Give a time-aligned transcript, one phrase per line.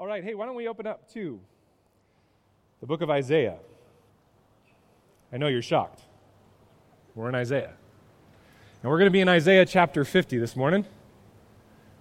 [0.00, 1.40] All right, hey, why don't we open up to
[2.78, 3.56] the book of Isaiah?
[5.32, 6.02] I know you're shocked.
[7.16, 7.72] We're in Isaiah.
[8.80, 10.84] And we're going to be in Isaiah chapter 50 this morning,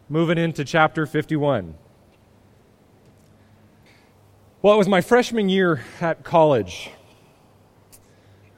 [0.10, 1.74] moving into chapter 51.
[4.62, 6.92] Well, it was my freshman year at college.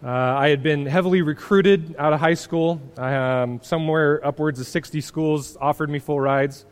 [0.04, 2.82] Uh, I had been heavily recruited out of high school.
[2.98, 6.66] I, um, somewhere upwards of 60 schools offered me full rides.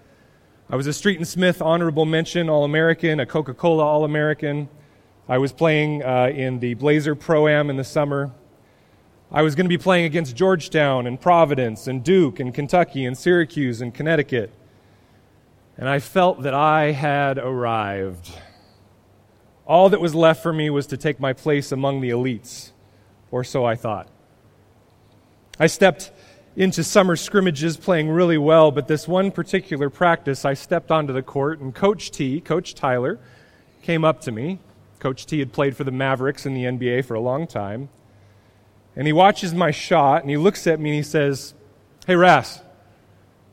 [0.70, 4.68] I was a Street and Smith honorable mention All American, a Coca Cola All American.
[5.30, 8.34] I was playing uh, in the Blazer Pro Am in the summer.
[9.32, 13.18] I was going to be playing against Georgetown and Providence and Duke and Kentucky and
[13.18, 14.52] Syracuse and Connecticut.
[15.78, 18.30] And I felt that I had arrived.
[19.66, 22.72] All that was left for me was to take my place among the elites,
[23.32, 24.10] or so I thought.
[25.58, 26.12] I stepped
[26.58, 31.22] into summer scrimmages playing really well, but this one particular practice, I stepped onto the
[31.22, 33.20] court, and Coach T, Coach Tyler,
[33.84, 34.58] came up to me.
[34.98, 37.90] Coach T had played for the Mavericks in the NBA for a long time.
[38.96, 41.54] And he watches my shot, and he looks at me and he says,
[42.08, 42.60] Hey, Ras,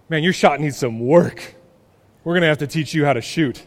[0.09, 1.57] man, your shot needs some work.
[2.25, 3.67] We're going to have to teach you how to shoot.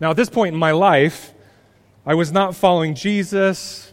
[0.00, 1.32] Now, at this point in my life,
[2.04, 3.89] I was not following Jesus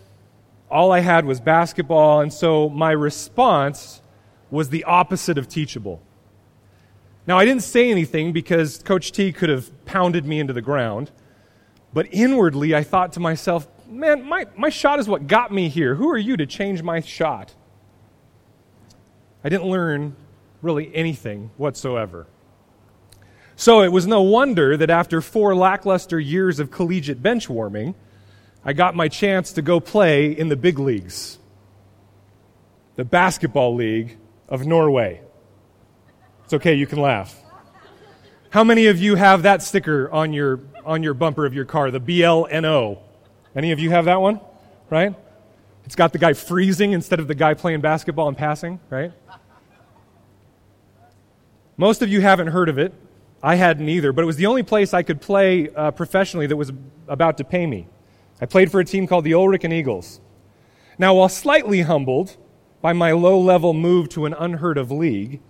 [0.69, 4.01] all I had was basketball, and so my response
[4.51, 6.01] was the opposite of teachable.
[7.25, 11.11] Now, I didn't say anything because Coach T could have pounded me into the ground,
[11.93, 15.95] but inwardly I thought to myself, man, my, my shot is what got me here.
[15.95, 17.53] Who are you to change my shot?
[19.43, 20.15] I didn't learn
[20.61, 22.27] really anything whatsoever.
[23.55, 27.95] So it was no wonder that after four lackluster years of collegiate bench warming,
[28.67, 31.37] I got my chance to go play in the big leagues,
[32.97, 34.17] the basketball league
[34.49, 35.21] of Norway.
[36.43, 37.33] It's okay, you can laugh.
[38.49, 41.91] How many of you have that sticker on your, on your bumper of your car,
[41.91, 42.99] the BLNO?
[43.55, 44.41] Any of you have that one?
[44.89, 45.15] Right?
[45.85, 49.13] It's got the guy freezing instead of the guy playing basketball and passing, right?
[51.77, 52.93] Most of you haven't heard of it.
[53.41, 56.57] I hadn't either, but it was the only place I could play uh, professionally that
[56.57, 56.73] was
[57.07, 57.87] about to pay me.
[58.39, 60.21] I played for a team called the Ulriken Eagles.
[60.97, 62.37] Now, while slightly humbled
[62.81, 65.41] by my low level move to an unheard of league,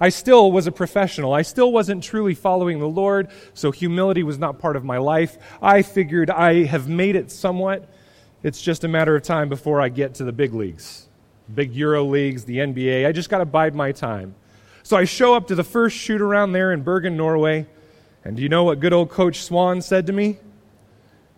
[0.00, 1.32] I still was a professional.
[1.32, 5.38] I still wasn't truly following the Lord, so humility was not part of my life.
[5.62, 7.88] I figured I have made it somewhat.
[8.42, 11.08] It's just a matter of time before I get to the big leagues,
[11.54, 13.06] big Euro leagues, the NBA.
[13.06, 14.34] I just got to bide my time.
[14.82, 17.66] So I show up to the first shoot around there in Bergen, Norway,
[18.24, 20.38] and do you know what good old Coach Swan said to me?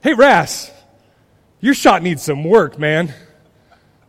[0.02, 0.72] Hey, Ras,
[1.66, 3.12] your shot needs some work, man.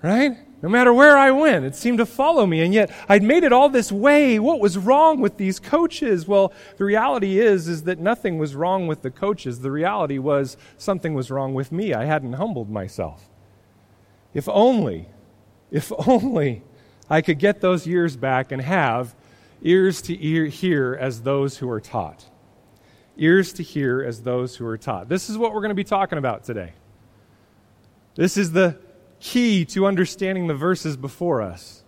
[0.03, 0.37] Right?
[0.61, 2.61] No matter where I went, it seemed to follow me.
[2.61, 4.37] And yet I'd made it all this way.
[4.37, 6.27] What was wrong with these coaches?
[6.27, 9.59] Well, the reality is, is that nothing was wrong with the coaches.
[9.59, 11.95] The reality was something was wrong with me.
[11.95, 13.27] I hadn't humbled myself.
[14.35, 15.09] If only,
[15.71, 16.61] if only
[17.09, 19.15] I could get those years back and have
[19.63, 22.23] ears to ear, hear as those who are taught.
[23.17, 25.09] Ears to hear as those who are taught.
[25.09, 26.73] This is what we're going to be talking about today.
[28.17, 28.77] This is the
[29.19, 31.83] key to understanding the verses before us.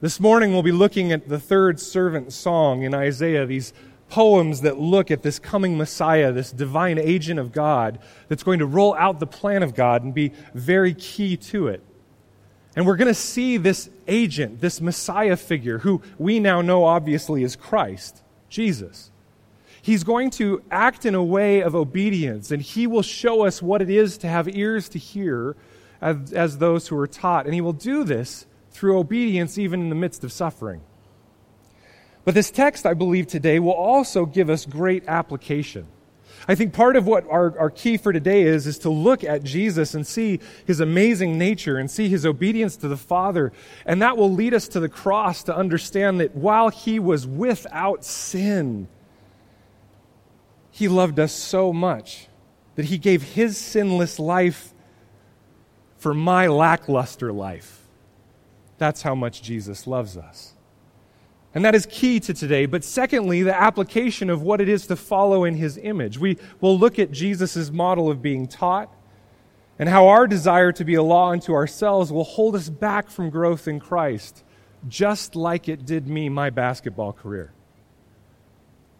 [0.00, 3.74] This morning we'll be looking at the third servant song in Isaiah, these
[4.08, 8.66] poems that look at this coming Messiah, this divine agent of God that's going to
[8.66, 11.84] roll out the plan of God and be very key to it.
[12.74, 17.42] And we're going to see this agent, this Messiah figure, who we now know obviously
[17.42, 19.11] is Christ, Jesus.
[19.82, 23.82] He's going to act in a way of obedience, and he will show us what
[23.82, 25.56] it is to have ears to hear
[26.00, 27.46] as, as those who are taught.
[27.46, 30.82] And he will do this through obedience, even in the midst of suffering.
[32.24, 35.88] But this text, I believe, today will also give us great application.
[36.46, 39.42] I think part of what our, our key for today is, is to look at
[39.42, 43.52] Jesus and see his amazing nature and see his obedience to the Father.
[43.84, 48.04] And that will lead us to the cross to understand that while he was without
[48.04, 48.88] sin,
[50.72, 52.26] he loved us so much
[52.74, 54.72] that he gave his sinless life
[55.98, 57.86] for my lackluster life.
[58.78, 60.54] That's how much Jesus loves us.
[61.54, 62.64] And that is key to today.
[62.64, 66.18] But secondly, the application of what it is to follow in his image.
[66.18, 68.90] We will look at Jesus' model of being taught
[69.78, 73.28] and how our desire to be a law unto ourselves will hold us back from
[73.28, 74.42] growth in Christ,
[74.88, 77.52] just like it did me my basketball career.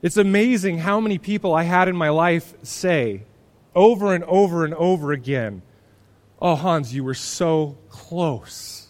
[0.02, 3.22] It's amazing how many people I had in my life say
[3.75, 5.62] over and over and over again,
[6.40, 8.88] Oh, Hans, you were so close.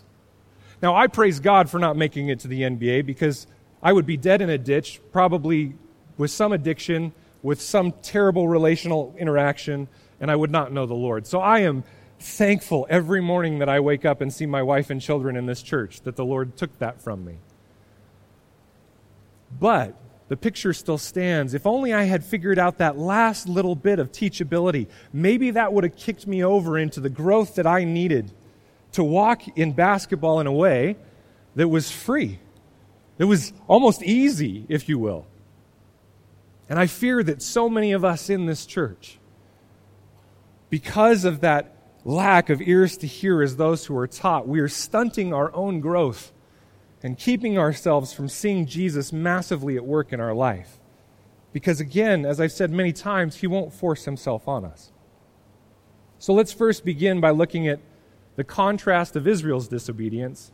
[0.80, 3.46] Now, I praise God for not making it to the NBA because
[3.82, 5.74] I would be dead in a ditch, probably
[6.16, 7.12] with some addiction,
[7.42, 9.88] with some terrible relational interaction,
[10.18, 11.26] and I would not know the Lord.
[11.26, 11.84] So I am
[12.18, 15.62] thankful every morning that I wake up and see my wife and children in this
[15.62, 17.36] church that the Lord took that from me.
[19.60, 19.94] But
[20.32, 21.52] the picture still stands.
[21.52, 25.84] If only I had figured out that last little bit of teachability, maybe that would
[25.84, 28.32] have kicked me over into the growth that I needed
[28.93, 30.96] to walk in basketball in a way
[31.55, 32.38] that was free.
[33.19, 35.26] It was almost easy, if you will.
[36.67, 39.19] And I fear that so many of us in this church,
[40.70, 41.76] because of that
[42.06, 45.81] lack of ears to hear as those who are taught, we are stunting our own
[45.81, 46.31] growth
[47.02, 50.78] and keeping ourselves from seeing Jesus massively at work in our life.
[51.52, 54.93] Because again, as I've said many times, he won't force himself on us.
[56.19, 57.81] So let's first begin by looking at
[58.37, 60.52] the contrast of Israel's disobedience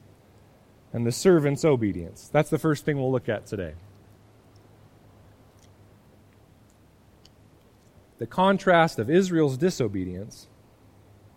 [0.93, 2.29] and the servant's obedience.
[2.33, 3.75] That's the first thing we'll look at today.
[8.17, 10.49] The contrast of Israel's disobedience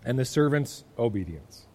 [0.04, 1.68] and the servant's obedience.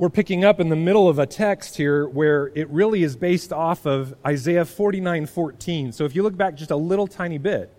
[0.00, 3.52] We're picking up in the middle of a text here where it really is based
[3.52, 5.92] off of Isaiah 49:14.
[5.92, 7.70] So if you look back just a little tiny bit,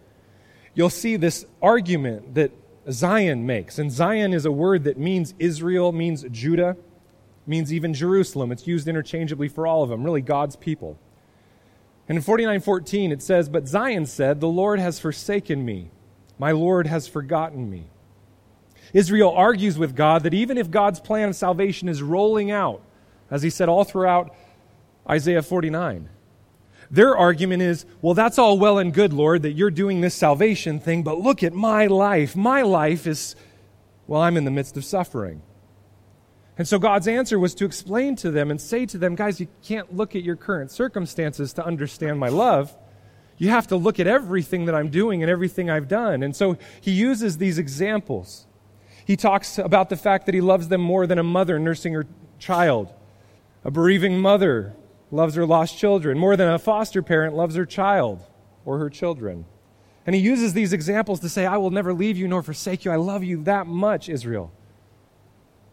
[0.75, 2.51] you'll see this argument that
[2.91, 3.79] Zion makes.
[3.79, 6.77] And Zion is a word that means Israel, means Judah,
[7.47, 8.51] means even Jerusalem.
[8.51, 10.99] It's used interchangeably for all of them, really God's people.
[12.07, 15.89] And in 49:14 it says, "But Zion said, the Lord has forsaken me.
[16.37, 17.85] My Lord has forgotten me."
[18.93, 22.81] Israel argues with God that even if God's plan of salvation is rolling out,
[23.29, 24.35] as he said all throughout
[25.09, 26.09] Isaiah 49,
[26.91, 30.79] their argument is, well, that's all well and good, Lord, that you're doing this salvation
[30.79, 32.35] thing, but look at my life.
[32.35, 33.35] My life is,
[34.07, 35.41] well, I'm in the midst of suffering.
[36.57, 39.47] And so God's answer was to explain to them and say to them, guys, you
[39.63, 42.75] can't look at your current circumstances to understand my love.
[43.37, 46.21] You have to look at everything that I'm doing and everything I've done.
[46.23, 48.45] And so he uses these examples.
[49.05, 52.05] He talks about the fact that he loves them more than a mother nursing her
[52.39, 52.93] child.
[53.63, 54.73] A bereaving mother
[55.11, 58.23] loves her lost children more than a foster parent loves her child
[58.65, 59.45] or her children.
[60.05, 62.91] And he uses these examples to say, I will never leave you nor forsake you.
[62.91, 64.51] I love you that much, Israel.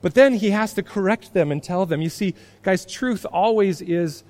[0.01, 3.81] But then he has to correct them and tell them, you see, guys, truth always
[3.81, 4.23] is,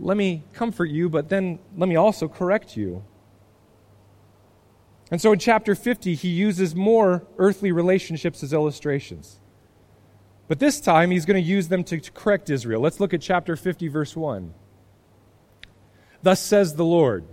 [0.00, 3.04] let me comfort you, but then let me also correct you.
[5.12, 9.38] And so in chapter 50, he uses more earthly relationships as illustrations.
[10.48, 12.80] But this time, he's going to use them to, correct Israel.
[12.80, 14.54] Let's look at chapter 50, verse 1.
[16.22, 17.26] Thus says the Lord.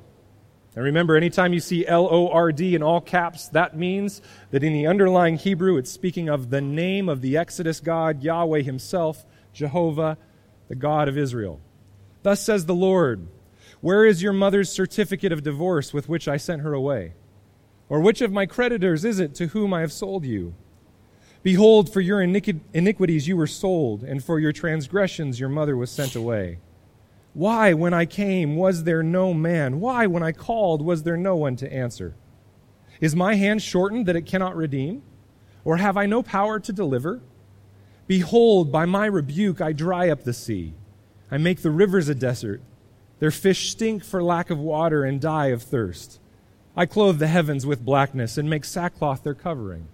[0.76, 4.22] And remember, anytime you see L O R D in all caps, that means
[4.52, 8.62] that in the underlying Hebrew, it's speaking of the name of the Exodus God, Yahweh
[8.62, 10.18] Himself, Jehovah,
[10.68, 11.62] the God of Israel.
[12.24, 13.26] Thus says the Lord
[13.80, 17.14] Where is your mother's certificate of divorce with which I sent her away?
[17.90, 20.54] Or which of my creditors is it to whom I have sold you?
[21.42, 26.16] Behold, for your iniquities you were sold, and for your transgressions your mother was sent
[26.16, 26.60] away.
[27.34, 29.80] Why, when I came, was there no man?
[29.80, 32.16] Why, when I called, was there no one to answer?
[33.00, 35.02] Is my hand shortened that it cannot redeem?
[35.64, 37.22] Or have I no power to deliver?
[38.08, 40.74] Behold, by my rebuke I dry up the sea.
[41.32, 42.62] I make the rivers a desert.
[43.20, 46.19] Their fish stink for lack of water and die of thirst.
[46.76, 49.88] I clothe the heavens with blackness and make sackcloth their covering.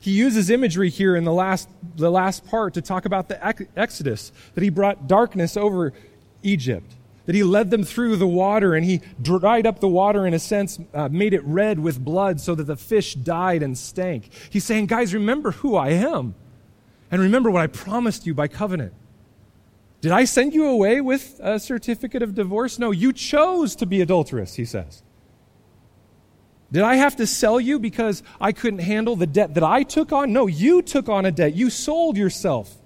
[0.00, 4.30] He uses imagery here in the last, the last part to talk about the Exodus,
[4.54, 5.92] that he brought darkness over
[6.42, 6.92] Egypt,
[7.26, 10.38] that he led them through the water and he dried up the water in a
[10.38, 14.30] sense, uh, made it red with blood so that the fish died and stank.
[14.48, 16.34] He's saying, guys, remember who I am
[17.10, 18.92] and remember what I promised you by covenant.
[20.00, 22.78] Did I send you away with a certificate of divorce?
[22.78, 25.02] No, you chose to be adulterous, he says.
[26.72, 30.12] Did I have to sell you because I couldn't handle the debt that I took
[30.12, 30.32] on?
[30.32, 31.54] No, you took on a debt.
[31.54, 32.76] You sold yourself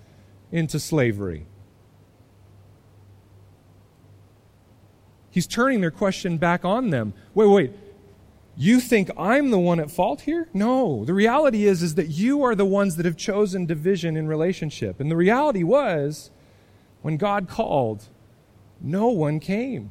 [0.51, 1.47] into slavery.
[5.31, 7.13] He's turning their question back on them.
[7.35, 7.73] Wait, wait.
[8.57, 10.49] You think I'm the one at fault here?
[10.55, 11.05] No.
[11.05, 15.01] The reality is is that you are the ones that have chosen division in relationship.
[15.01, 16.31] And the reality was
[17.03, 18.09] when God called,
[18.81, 19.91] no one came.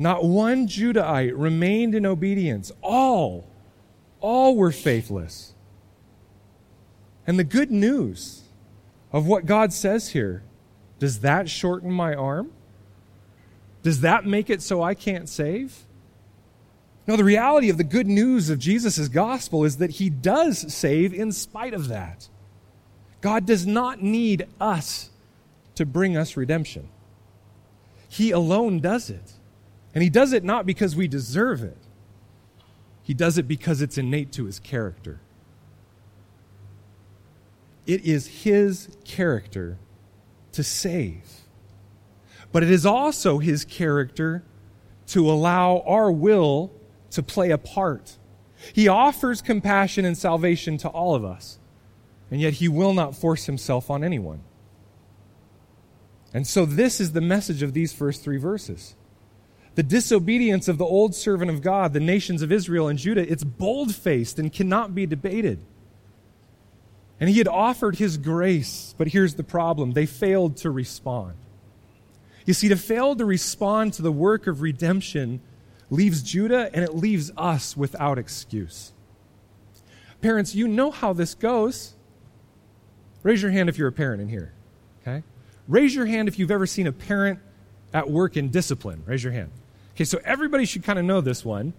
[0.00, 2.72] Not one Judahite remained in obedience.
[2.80, 3.46] All,
[4.22, 5.52] all were faithless.
[7.26, 8.44] And the good news
[9.12, 10.42] of what God says here
[10.98, 12.50] does that shorten my arm?
[13.82, 15.84] Does that make it so I can't save?
[17.06, 21.12] No, the reality of the good news of Jesus' gospel is that he does save
[21.12, 22.26] in spite of that.
[23.20, 25.10] God does not need us
[25.74, 26.88] to bring us redemption.
[28.08, 29.34] He alone does it.
[29.94, 31.78] And He does it not because we deserve it,
[33.02, 35.20] He does it because it's innate to His character.
[37.86, 39.78] It is His character
[40.52, 41.24] to save.
[42.52, 44.44] But it is also His character
[45.08, 46.72] to allow our will
[47.10, 48.16] to play a part.
[48.72, 51.58] He offers compassion and salvation to all of us,
[52.30, 54.42] and yet He will not force Himself on anyone.
[56.32, 58.94] And so, this is the message of these first three verses.
[59.76, 63.44] The disobedience of the old servant of God, the nations of Israel and Judah, it's
[63.44, 65.64] bold faced and cannot be debated.
[67.20, 71.34] And he had offered his grace, but here's the problem they failed to respond.
[72.46, 75.40] You see, to fail to respond to the work of redemption
[75.90, 78.92] leaves Judah and it leaves us without excuse.
[80.20, 81.94] Parents, you know how this goes.
[83.22, 84.52] Raise your hand if you're a parent in here.
[85.02, 85.22] Okay?
[85.68, 87.38] Raise your hand if you've ever seen a parent
[87.92, 89.02] at work in discipline.
[89.06, 89.50] Raise your hand.
[89.94, 91.72] Okay, so everybody should kind of know this one.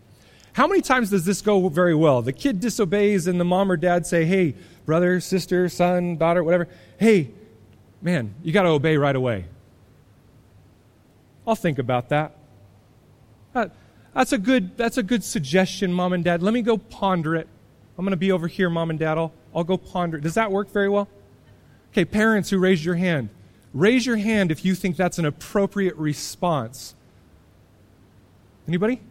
[0.53, 2.21] How many times does this go very well?
[2.21, 6.67] The kid disobeys and the mom or dad say, "Hey, brother, sister, son, daughter, whatever,
[6.97, 7.31] hey,
[8.01, 9.45] man, you got to obey right away."
[11.47, 12.35] I'll think about that.
[13.53, 13.71] that.
[14.13, 16.43] That's a good that's a good suggestion, mom and dad.
[16.43, 17.47] Let me go ponder it.
[17.97, 19.17] I'm going to be over here, mom and dad.
[19.17, 20.21] I'll, I'll go ponder it.
[20.21, 21.07] Does that work very well?
[21.91, 23.29] Okay, parents who raised your hand.
[23.73, 26.95] Raise your hand if you think that's an appropriate response.
[28.67, 29.01] Anybody?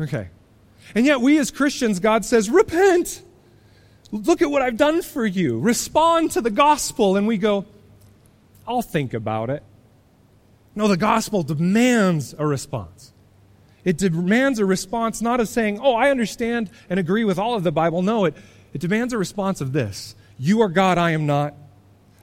[0.00, 0.28] Okay.
[0.94, 3.22] And yet, we as Christians, God says, repent.
[4.12, 5.58] Look at what I've done for you.
[5.58, 7.16] Respond to the gospel.
[7.16, 7.64] And we go,
[8.66, 9.62] I'll think about it.
[10.74, 13.12] No, the gospel demands a response.
[13.84, 17.62] It demands a response not of saying, oh, I understand and agree with all of
[17.62, 18.02] the Bible.
[18.02, 18.34] No, it,
[18.72, 21.54] it demands a response of this You are God, I am not.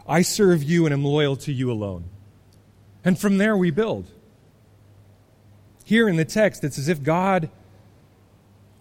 [0.08, 2.06] I serve you and am loyal to you alone.
[3.06, 4.10] And from there we build.
[5.84, 7.50] Here in the text, it's as if God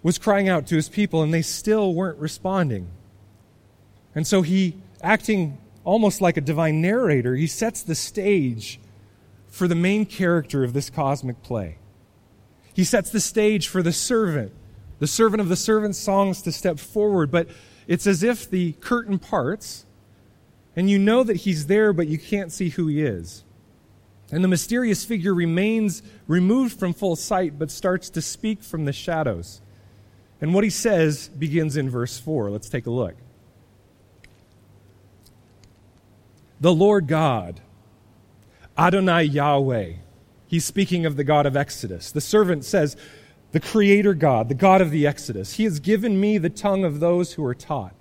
[0.02, 2.88] was crying out to his people and they still weren't responding.
[4.14, 8.80] And so he, acting almost like a divine narrator, he sets the stage
[9.48, 11.78] for the main character of this cosmic play.
[12.72, 14.52] He sets the stage for the servant,
[14.98, 17.48] the servant of the servant's songs to step forward, but
[17.86, 19.84] it's as if the curtain parts
[20.74, 23.44] and you know that he's there, but you can't see who he is.
[24.30, 28.92] And the mysterious figure remains removed from full sight, but starts to speak from the
[28.92, 29.60] shadows.
[30.40, 32.50] And what he says begins in verse 4.
[32.50, 33.14] Let's take a look.
[36.60, 37.60] The Lord God,
[38.78, 39.94] Adonai Yahweh.
[40.46, 42.10] He's speaking of the God of Exodus.
[42.10, 42.96] The servant says,
[43.52, 45.54] The Creator God, the God of the Exodus.
[45.54, 47.94] He has given me the tongue of those who are taught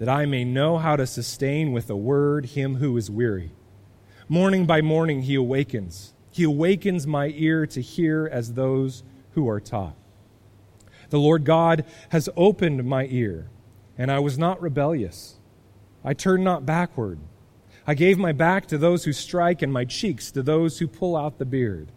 [0.00, 3.52] that I may know how to sustain with a word him who is weary.
[4.30, 6.14] Morning by morning he awakens.
[6.30, 9.02] He awakens my ear to hear as those
[9.32, 9.94] who are taught.
[11.10, 13.50] The Lord God has opened my ear,
[13.98, 15.38] and I was not rebellious.
[16.02, 17.18] I turned not backward.
[17.86, 21.14] I gave my back to those who strike, and my cheeks to those who pull
[21.14, 21.92] out the beard.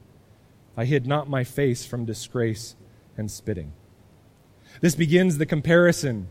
[0.75, 2.75] I hid not my face from disgrace
[3.15, 3.71] and spitting.
[4.81, 6.27] This begins the comparison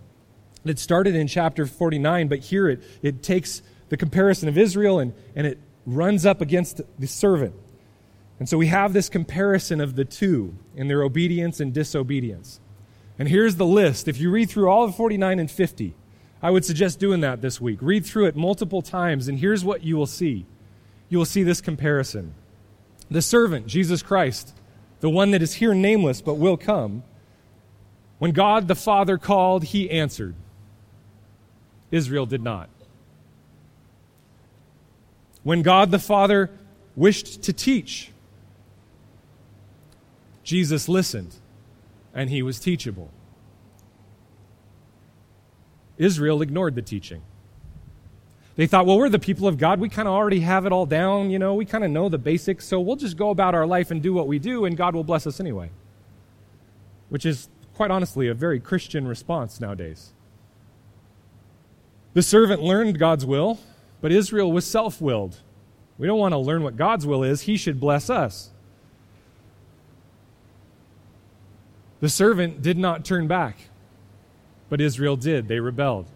[0.65, 5.13] it started in chapter 49, but here it, it takes the comparison of Israel and,
[5.35, 7.55] and it runs up against the servant.
[8.39, 12.61] And so we have this comparison of the two in their obedience and disobedience.
[13.19, 14.09] And here's the list.
[14.09, 15.95] If you read through all of 49 and 50,
[16.43, 17.79] I would suggest doing that this week.
[17.81, 20.45] Read through it multiple times, and here's what you will see.
[21.09, 22.35] You will see this comparison.
[23.11, 24.57] The servant, Jesus Christ,
[25.01, 27.05] the one that is here nameless but will come,
[28.19, 30.35] when God the Father called, he answered.
[31.93, 32.69] Israel did not.
[35.45, 36.51] When God the Father
[36.97, 38.11] wished to teach,
[40.43, 41.37] Jesus listened
[42.13, 43.11] and he was teachable.
[45.99, 47.23] Israel ignored the teaching.
[48.57, 49.81] They thought, well, we're the people of God.
[49.81, 51.31] We kind of already have it all down.
[51.31, 52.67] You know, we kind of know the basics.
[52.67, 55.05] So we'll just go about our life and do what we do, and God will
[55.05, 55.71] bless us anyway.
[57.09, 60.13] Which is, quite honestly, a very Christian response nowadays.
[62.15, 63.59] The servant learned God's will,
[64.01, 65.41] but Israel was self willed.
[65.99, 68.51] We don't want to learn what God's will is, He should bless us.
[72.01, 73.69] The servant did not turn back,
[74.69, 75.47] but Israel did.
[75.47, 76.07] They rebelled.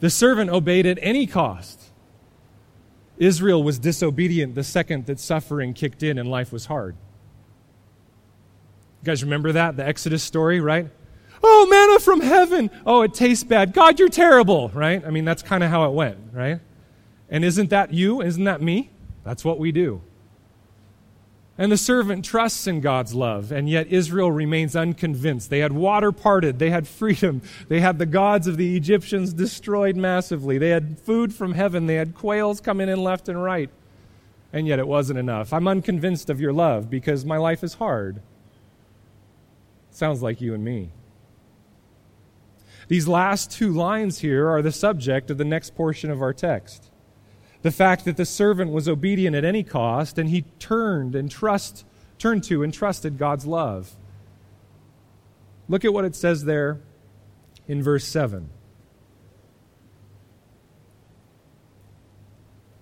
[0.00, 1.80] The servant obeyed at any cost.
[3.16, 6.96] Israel was disobedient the second that suffering kicked in and life was hard.
[9.00, 9.76] You guys remember that?
[9.76, 10.88] The Exodus story, right?
[11.42, 12.70] Oh, manna from heaven.
[12.86, 13.72] Oh, it tastes bad.
[13.72, 15.04] God, you're terrible, right?
[15.04, 16.60] I mean, that's kind of how it went, right?
[17.30, 18.20] And isn't that you?
[18.22, 18.90] Isn't that me?
[19.24, 20.02] That's what we do.
[21.58, 25.50] And the servant trusts in God's love, and yet Israel remains unconvinced.
[25.50, 29.94] They had water parted, they had freedom, they had the gods of the Egyptians destroyed
[29.94, 33.68] massively, they had food from heaven, they had quails coming in left and right,
[34.52, 35.52] and yet it wasn't enough.
[35.52, 38.22] I'm unconvinced of your love because my life is hard.
[39.90, 40.90] Sounds like you and me.
[42.92, 46.90] These last two lines here are the subject of the next portion of our text
[47.62, 51.86] the fact that the servant was obedient at any cost and he turned and trust
[52.18, 53.96] turned to and trusted God's love.
[55.70, 56.82] Look at what it says there
[57.66, 58.50] in verse 7.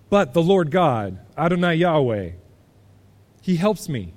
[0.09, 2.31] But the Lord God, Adonai Yahweh,
[3.41, 4.13] he helps me.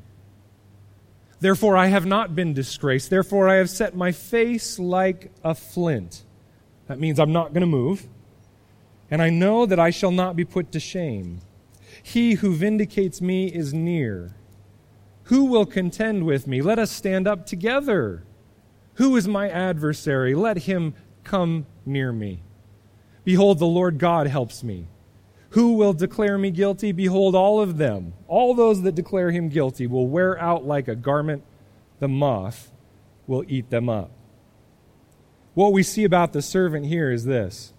[1.44, 3.10] Therefore I have not been disgraced.
[3.10, 6.24] Therefore I have set my face like a flint.
[6.86, 8.08] That means I'm not going to move
[9.10, 11.42] and I know that I shall not be put to shame.
[12.02, 14.36] He who vindicates me is near.
[15.24, 16.62] Who will contend with me?
[16.62, 18.24] Let us stand up together.
[18.94, 20.34] Who is my adversary?
[20.34, 22.42] Let him come near me.
[23.22, 24.88] Behold, the Lord God helps me.
[25.54, 26.90] Who will declare me guilty?
[26.90, 30.96] Behold, all of them, all those that declare him guilty, will wear out like a
[30.96, 31.44] garment.
[32.00, 32.72] The moth
[33.28, 34.10] will eat them up.
[35.54, 37.72] What we see about the servant here is this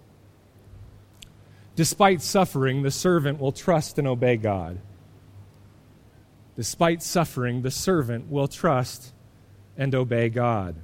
[1.75, 4.79] Despite suffering, the servant will trust and obey God.
[6.55, 9.13] Despite suffering, the servant will trust
[9.77, 10.77] and obey God.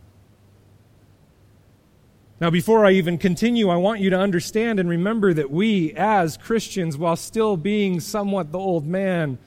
[2.42, 6.38] Now, before I even continue, I want you to understand and remember that we, as
[6.38, 9.38] Christians, while still being somewhat the old man,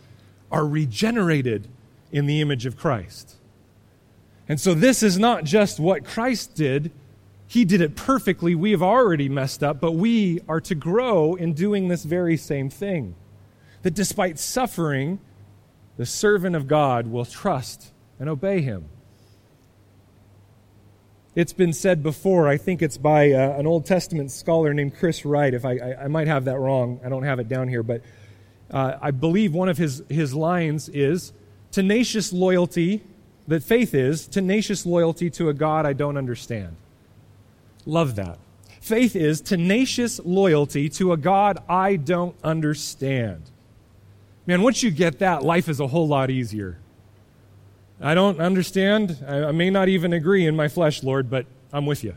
[0.48, 1.66] are regenerated
[2.12, 3.34] in the image of Christ.
[4.48, 6.92] And so, this is not just what Christ did,
[7.48, 8.54] he did it perfectly.
[8.54, 12.70] We have already messed up, but we are to grow in doing this very same
[12.70, 13.16] thing.
[13.82, 15.18] That despite suffering,
[15.96, 18.88] the servant of God will trust and obey him.
[21.34, 25.24] It's been said before, I think it's by uh, an Old Testament scholar named Chris
[25.24, 25.52] Wright.
[25.52, 28.02] If I, I, I, might have that wrong, I don't have it down here, but
[28.70, 31.32] uh, I believe one of his, his lines is
[31.72, 33.02] tenacious loyalty,
[33.48, 36.76] that faith is tenacious loyalty to a God I don't understand.
[37.84, 38.38] Love that.
[38.80, 43.50] Faith is tenacious loyalty to a God I don't understand.
[44.46, 46.78] Man, once you get that, life is a whole lot easier.
[48.00, 49.24] I don't understand.
[49.26, 52.14] I, may not even agree in my flesh, Lord, but I'm with you.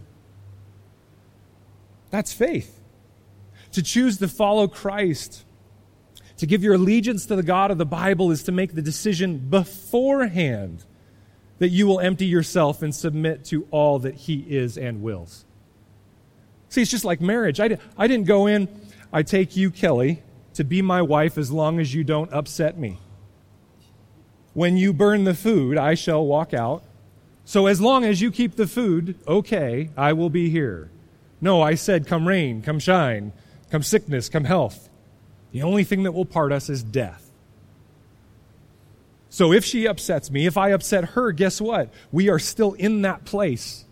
[2.10, 2.80] That's faith.
[3.74, 5.46] To choose to follow Christ,
[6.38, 9.38] to give your allegiance to the God of the Bible, is to make the decision
[9.38, 10.84] beforehand
[11.60, 15.46] that you will empty yourself and submit to all that He is and wills.
[16.70, 17.60] See, it's just like marriage.
[17.60, 18.68] I, I didn't go in,
[19.12, 20.22] I take you, Kelly,
[20.54, 23.00] to be my wife as long as you don't upset me.
[24.58, 26.82] When you burn the food, I shall walk out.
[27.46, 30.90] So as long as you keep the food, okay, I will be here.
[31.40, 33.34] No, I said, come rain, come shine,
[33.70, 34.90] come sickness, come health.
[35.52, 37.30] The only thing that will part us is death.
[39.30, 41.94] So if she upsets me, if I upset her, guess what?
[42.12, 43.86] We are still in that place.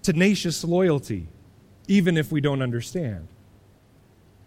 [0.00, 1.28] Tenacious loyalty
[1.88, 3.28] even if we don't understand.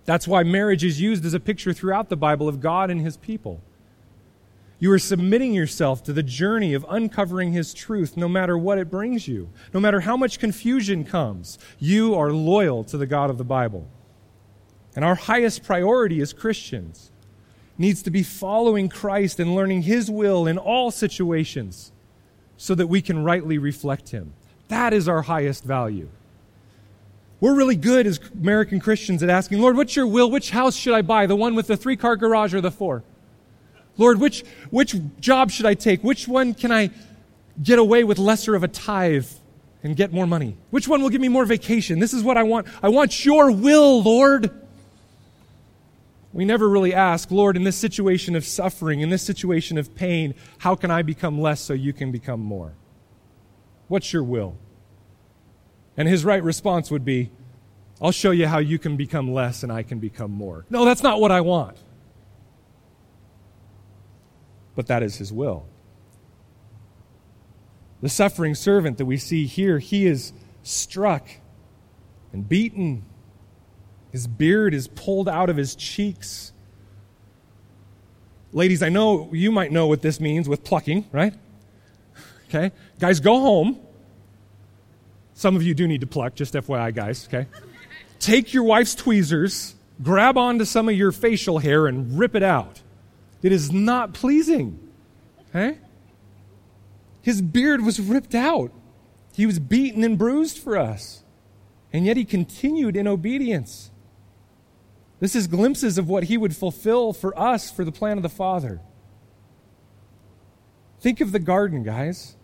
[0.06, 3.17] That's why marriage is used as a picture throughout the Bible of God and his
[3.17, 3.62] people.
[4.80, 8.89] You are submitting yourself to the journey of uncovering his truth no matter what it
[8.89, 9.50] brings you.
[9.74, 13.88] No matter how much confusion comes, you are loyal to the God of the Bible.
[14.96, 17.12] And our highest priority as Christians
[17.78, 21.92] needs to be following Christ and learning his will in all situations
[22.56, 24.34] so that we can rightly reflect him.
[24.70, 26.10] That is our highest value.
[27.42, 30.30] We're really good as American Christians at asking, Lord, what's your will?
[30.30, 31.26] Which house should I buy?
[31.26, 33.04] The one with the three car garage or the four?
[34.00, 36.04] Lord, which, which job should I take?
[36.04, 36.90] Which one can I
[37.62, 39.28] get away with lesser of a tithe
[39.84, 40.56] and get more money?
[40.72, 42.00] Which one will give me more vacation?
[42.00, 42.68] This is what I want.
[42.82, 44.52] I want your will, Lord.
[46.32, 50.34] We never really ask, Lord, in this situation of suffering, in this situation of pain,
[50.60, 52.74] how can I become less so you can become more?
[53.90, 54.58] What's your will?
[55.98, 57.32] And his right response would be,
[58.02, 60.66] I'll show you how you can become less and I can become more.
[60.70, 61.78] No, that's not what I want.
[64.80, 65.65] But that is his will.
[68.02, 70.32] The suffering servant that we see here, he is
[70.63, 71.28] struck
[72.32, 73.04] and beaten.
[74.13, 76.54] His beard is pulled out of his cheeks.
[78.54, 81.34] Ladies, I know you might know what this means with plucking, right?
[82.48, 82.72] Okay?
[83.00, 83.82] Guys, go home
[85.34, 87.48] some of you do need to pluck, just FYI, guys, okay?
[88.22, 92.82] Take your wife's tweezers grab onto some of your facial hair and rip it out.
[93.41, 94.80] It is not pleasing.
[95.49, 95.78] Okay?
[97.21, 98.71] His beard was ripped out.
[99.34, 101.23] He was beaten and bruised for us.
[101.93, 103.91] And yet he continued in obedience.
[105.19, 108.30] This is glimpses of what he would fulfill for us for the plan of the
[108.30, 108.80] Father.
[111.02, 112.36] Think of the garden, guys.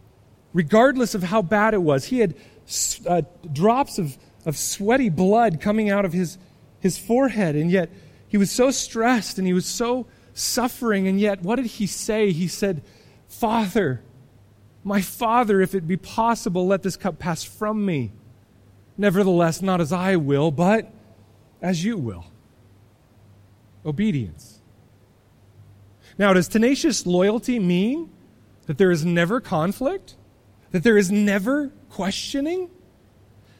[0.53, 2.35] Regardless of how bad it was, he had
[3.07, 6.37] uh, drops of, of sweaty blood coming out of his,
[6.79, 7.89] his forehead, and yet
[8.27, 12.31] he was so stressed and he was so suffering, and yet what did he say?
[12.31, 12.83] He said,
[13.27, 14.03] Father,
[14.83, 18.11] my Father, if it be possible, let this cup pass from me.
[18.97, 20.91] Nevertheless, not as I will, but
[21.61, 22.25] as you will.
[23.83, 24.61] Obedience.
[26.17, 28.11] Now, does tenacious loyalty mean
[28.67, 30.15] that there is never conflict?
[30.71, 32.69] That there is never questioning?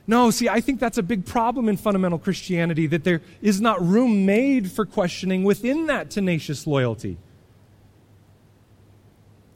[0.07, 3.83] No, see, I think that's a big problem in fundamental Christianity, that there is not
[3.83, 7.17] room made for questioning within that tenacious loyalty.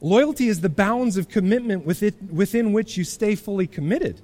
[0.02, 4.22] Loyalty is the bounds of commitment within which you stay fully committed.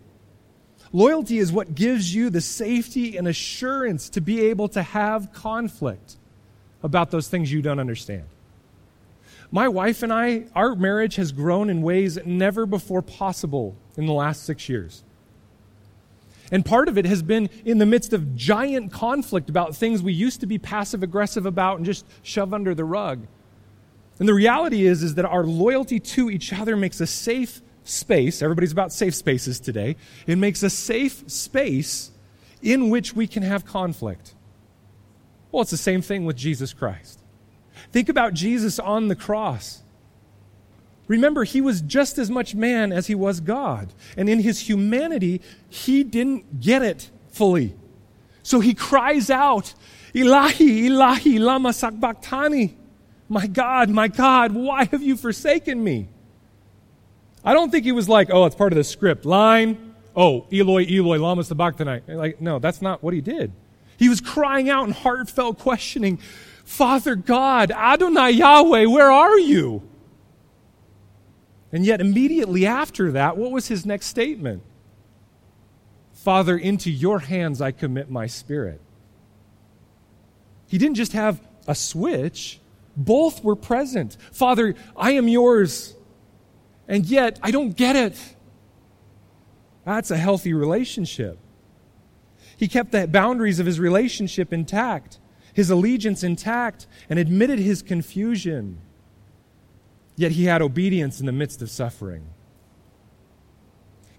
[0.94, 6.16] Loyalty is what gives you the safety and assurance to be able to have conflict
[6.82, 8.24] about those things you don't understand.
[9.52, 14.14] My wife and I, our marriage has grown in ways never before possible in the
[14.14, 15.04] last six years.
[16.52, 20.14] And part of it has been in the midst of giant conflict about things we
[20.14, 23.26] used to be passive aggressive about and just shove under the rug.
[24.20, 28.42] And the reality is, is that our loyalty to each other makes a safe space.
[28.42, 29.96] Everybody's about safe spaces today.
[30.28, 32.12] It makes a safe space
[32.62, 34.34] in which we can have conflict.
[35.52, 37.20] Well, it's the same thing with Jesus Christ.
[37.92, 39.84] Think about Jesus on the cross.
[41.08, 43.94] Remember, he was just as much man as he was God.
[44.18, 47.76] And in his humanity, he didn't get it fully.
[48.42, 49.74] So he cries out,
[50.14, 52.76] Ilahi, Ilahi, lama sabachthani.
[53.28, 56.08] My God, my God, why have you forsaken me?
[57.44, 59.26] I don't think he was like, oh, it's part of the script.
[59.26, 62.02] Line, oh, Eloi, Eloi, lama sabachthani.
[62.08, 63.52] Like, no, that's not what he did.
[63.98, 66.18] He was crying out in heartfelt questioning,
[66.66, 69.84] Father God, Adonai Yahweh, where are you?
[71.72, 74.64] And yet, immediately after that, what was his next statement?
[76.14, 78.82] Father, into your hands I commit my spirit.
[80.68, 82.60] He didn't just have a switch,
[82.96, 84.18] both were present.
[84.32, 85.96] Father, I am yours,
[86.88, 88.36] and yet I don't get it.
[89.86, 91.38] That's a healthy relationship.
[92.58, 95.20] He kept the boundaries of his relationship intact,
[95.54, 98.80] his allegiance intact, and admitted his confusion.
[100.16, 102.28] Yet he had obedience in the midst of suffering.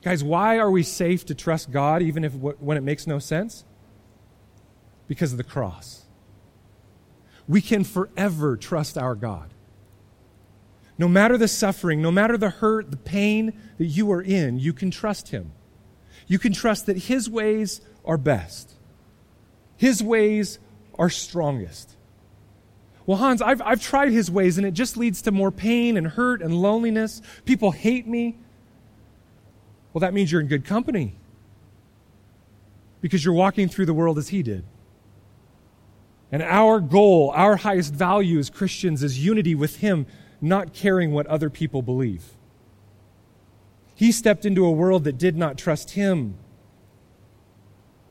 [0.02, 3.64] Guys, why are we safe to trust God even if when it makes no sense?
[5.08, 6.04] Because of the cross.
[7.48, 9.52] We can forever trust our God.
[10.98, 14.72] No matter the suffering, no matter the hurt, the pain that you are in, you
[14.72, 15.52] can trust him.
[16.26, 18.74] You can trust that his ways are best.
[19.76, 20.58] His ways
[20.98, 21.95] are strongest.
[23.06, 26.06] Well, Hans, I've, I've tried his ways and it just leads to more pain and
[26.08, 27.22] hurt and loneliness.
[27.44, 28.36] People hate me.
[29.92, 31.14] Well, that means you're in good company
[33.00, 34.64] because you're walking through the world as he did.
[36.32, 40.06] And our goal, our highest value as Christians is unity with him,
[40.40, 42.34] not caring what other people believe.
[43.94, 46.36] He stepped into a world that did not trust him,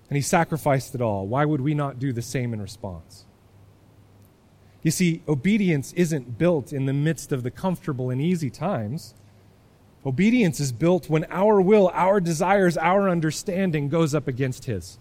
[0.10, 1.27] and he sacrificed it all.
[1.27, 3.24] Why would we not do the same in response?
[4.86, 9.15] You see, obedience isn't built in the midst of the comfortable and easy times.
[10.06, 15.00] Obedience is built when our will, our desires, our understanding goes up against His.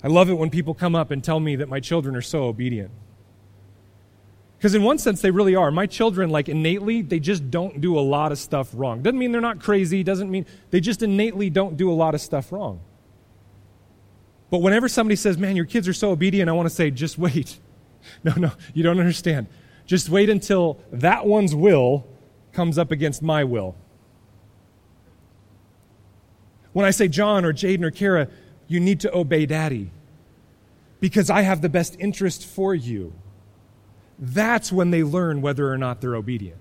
[0.00, 2.44] I love it when people come up and tell me that my children are so
[2.44, 2.92] obedient.
[4.56, 5.72] Because in one sense, they really are.
[5.72, 9.02] My children, like innately, they just don't do a lot of stuff wrong.
[9.02, 12.20] Doesn't mean they're not crazy, doesn't mean they just innately don't do a lot of
[12.20, 12.78] stuff wrong.
[14.50, 17.18] But whenever somebody says, man, your kids are so obedient, I want to say, just
[17.18, 17.58] wait.
[18.24, 19.46] No, no, you don't understand.
[19.84, 22.06] Just wait until that one's will
[22.52, 23.76] comes up against my will.
[26.72, 28.28] When I say John or Jaden or Kara,
[28.68, 29.90] you need to obey daddy
[31.00, 33.12] because I have the best interest for you.
[34.18, 36.60] That's when they learn whether or not they're obedient.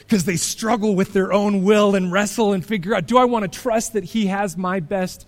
[0.00, 3.50] Because they struggle with their own will and wrestle and figure out do I want
[3.50, 5.26] to trust that he has my best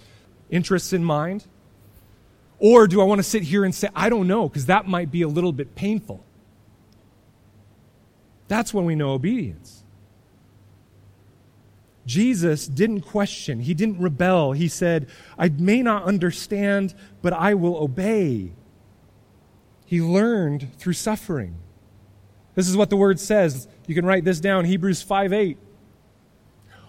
[0.51, 1.47] interests in mind?
[2.59, 5.11] Or do I want to sit here and say, I don't know, because that might
[5.11, 6.23] be a little bit painful?
[8.49, 9.83] That's when we know obedience.
[12.05, 14.53] Jesus didn't question, he didn't rebel.
[14.53, 15.09] He said,
[15.39, 18.53] I may not understand, but I will obey.
[19.87, 21.57] He learned through suffering.
[22.55, 23.69] This is what the word says.
[23.87, 25.59] You can write this down Hebrews 5 8.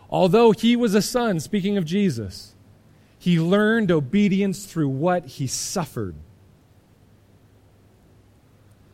[0.10, 2.56] Although he was a son, speaking of Jesus,
[3.22, 6.16] he learned obedience through what he suffered.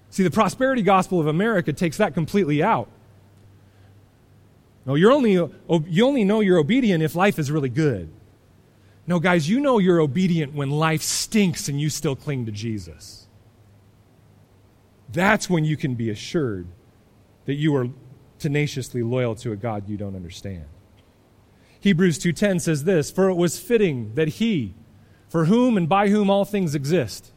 [0.10, 2.90] See, the prosperity gospel of America takes that completely out.
[4.86, 8.10] No, you're only, you only know you're obedient if life is really good.
[9.06, 13.28] No, guys, you know you're obedient when life stinks and you still cling to Jesus.
[15.14, 16.68] That's when you can be assured
[17.46, 17.88] that you are
[18.40, 20.66] tenaciously loyal to a God you don't understand.
[21.80, 24.74] Hebrews 2:10 says this, "For it was fitting that he,
[25.30, 27.32] for whom and by whom all things exist,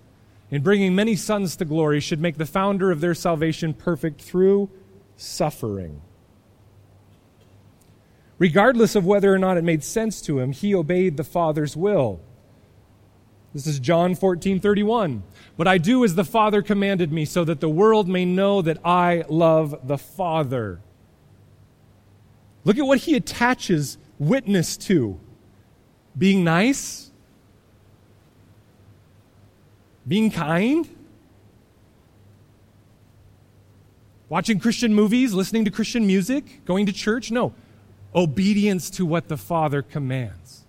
[0.50, 4.70] in bringing many sons to glory, should make the founder of their salvation perfect through
[5.16, 6.00] suffering."
[8.38, 12.20] Regardless of whether or not it made sense to him, he obeyed the Father's will.
[13.52, 15.24] This is John 14, 31.
[15.58, 18.78] But I do as the Father commanded me, so that the world may know that
[18.82, 20.80] I love the Father.
[22.64, 25.18] Look at what he attaches witness to
[26.16, 27.10] being nice,
[30.06, 30.88] being kind,
[34.28, 37.32] watching Christian movies, listening to Christian music, going to church.
[37.32, 37.54] No,
[38.14, 40.64] obedience to what the Father commands.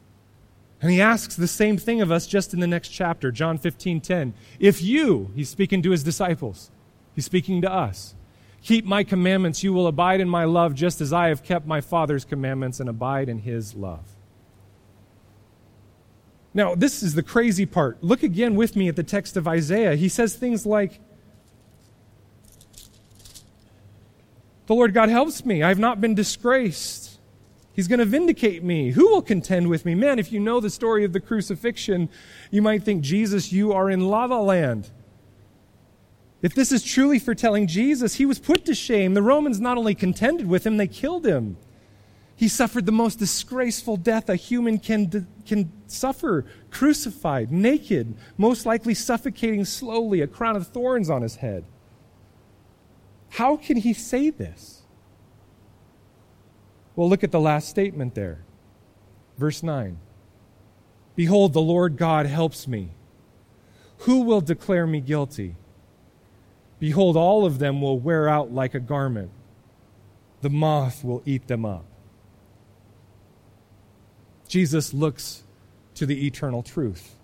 [0.81, 4.01] And he asks the same thing of us just in the next chapter, John 15
[4.01, 4.33] 10.
[4.59, 6.71] If you, he's speaking to his disciples,
[7.13, 8.15] he's speaking to us,
[8.63, 11.81] keep my commandments, you will abide in my love, just as I have kept my
[11.81, 14.05] Father's commandments and abide in his love.
[16.53, 18.03] Now, this is the crazy part.
[18.03, 19.95] Look again with me at the text of Isaiah.
[19.95, 20.99] He says things like,
[24.67, 25.63] The Lord God helps me.
[25.63, 27.19] I have not been disgraced.
[27.73, 28.91] He's going to vindicate me.
[28.91, 29.95] Who will contend with me?
[29.95, 32.09] Man, if you know the story of the crucifixion,
[32.51, 34.89] you might think, Jesus, you are in lava land.
[36.41, 39.13] If this is truly foretelling Jesus, he was put to shame.
[39.13, 41.57] The Romans not only contended with him, they killed him.
[42.35, 48.95] He suffered the most disgraceful death a human can, can suffer crucified, naked, most likely
[48.95, 51.63] suffocating slowly, a crown of thorns on his head.
[53.29, 54.81] How can he say this?
[56.95, 58.43] Well, look at the last statement there.
[59.37, 59.99] Verse 9
[61.15, 62.91] Behold, the Lord God helps me.
[63.99, 65.57] Who will declare me guilty?
[66.81, 69.29] Behold, all of them will wear out like a garment,
[70.41, 71.85] the moth will eat them up.
[74.47, 75.43] Jesus looks
[75.93, 77.15] to the eternal truth.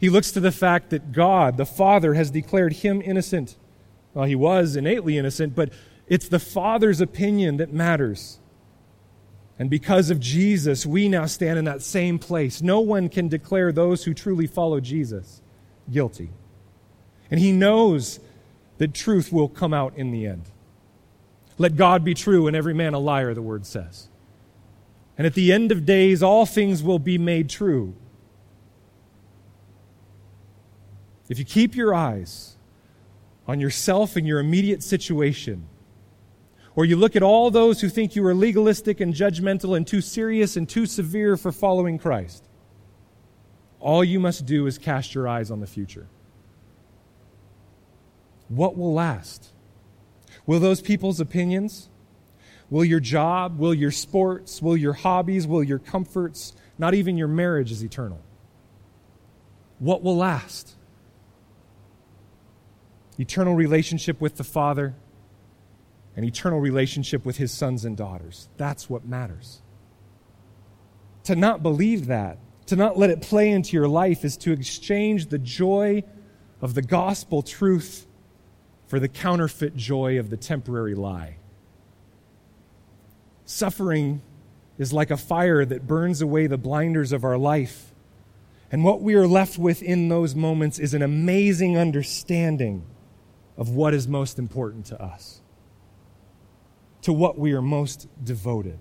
[0.00, 3.56] He looks to the fact that God, the Father, has declared him innocent.
[4.14, 5.70] Well, he was innately innocent, but
[6.08, 8.38] it's the Father's opinion that matters.
[9.58, 12.62] And because of Jesus, we now stand in that same place.
[12.62, 15.42] No one can declare those who truly follow Jesus
[15.90, 16.30] guilty.
[17.30, 18.18] And he knows
[18.78, 20.44] that truth will come out in the end.
[21.58, 24.08] Let God be true and every man a liar, the word says.
[25.18, 27.94] And at the end of days, all things will be made true.
[31.28, 32.56] If you keep your eyes
[33.46, 35.66] on yourself and your immediate situation,
[36.74, 40.00] or you look at all those who think you are legalistic and judgmental and too
[40.00, 42.44] serious and too severe for following Christ.
[43.78, 46.06] All you must do is cast your eyes on the future.
[48.54, 49.50] What will last?
[50.46, 51.88] Will those people's opinions?
[52.68, 53.58] Will your job?
[53.58, 54.60] Will your sports?
[54.60, 55.46] Will your hobbies?
[55.46, 56.54] Will your comforts?
[56.78, 58.20] Not even your marriage is eternal.
[59.78, 60.74] What will last?
[63.18, 64.94] Eternal relationship with the Father
[66.16, 68.48] an eternal relationship with his sons and daughters.
[68.56, 69.62] That's what matters.
[71.24, 75.26] To not believe that, to not let it play into your life, is to exchange
[75.26, 76.02] the joy
[76.60, 78.06] of the gospel truth
[78.92, 81.36] for the counterfeit joy of the temporary lie.
[83.46, 84.20] Suffering
[84.76, 87.94] is like a fire that burns away the blinders of our life.
[88.70, 92.84] And what we are left with in those moments is an amazing understanding
[93.56, 95.40] of what is most important to us
[97.00, 98.78] to what we are most devoted.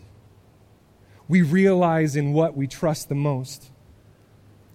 [1.29, 3.71] We realize in what we trust the most.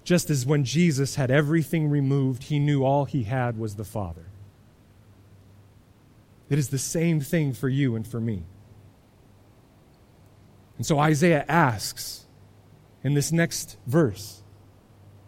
[0.03, 4.26] Just as when Jesus had everything removed, he knew all he had was the Father.
[6.49, 8.45] It is the same thing for you and for me.
[10.77, 12.27] And so Isaiah asks
[13.03, 14.43] in this next verse,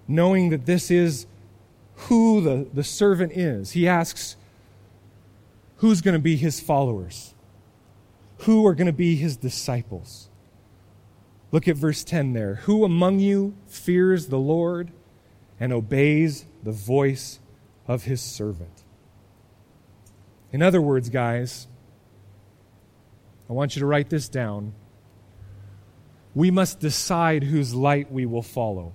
[0.07, 1.27] knowing that this is
[1.95, 4.37] who the, the servant is, he asks,
[5.77, 7.35] who's going to be his followers?
[8.41, 10.29] who are going to be his disciples.
[11.51, 12.57] Look at verse 10 there.
[12.63, 14.93] Who among you fears the Lord
[15.59, 17.41] and obeys the voice
[17.87, 18.85] of his servant?
[20.53, 21.67] In other words, guys,
[23.49, 24.73] I want you to write this down.
[26.35, 28.93] We must decide whose light we will follow.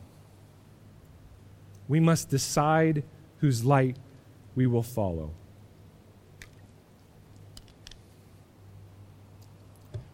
[1.87, 3.03] We must decide
[3.37, 3.97] whose light
[4.55, 5.31] we will follow.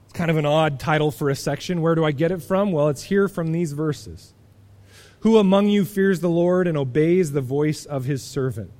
[0.05, 1.81] It's kind of an odd title for a section.
[1.81, 2.71] Where do I get it from?
[2.71, 4.33] Well, it's here from these verses.
[5.21, 8.71] Who among you fears the Lord and obeys the voice of his servant?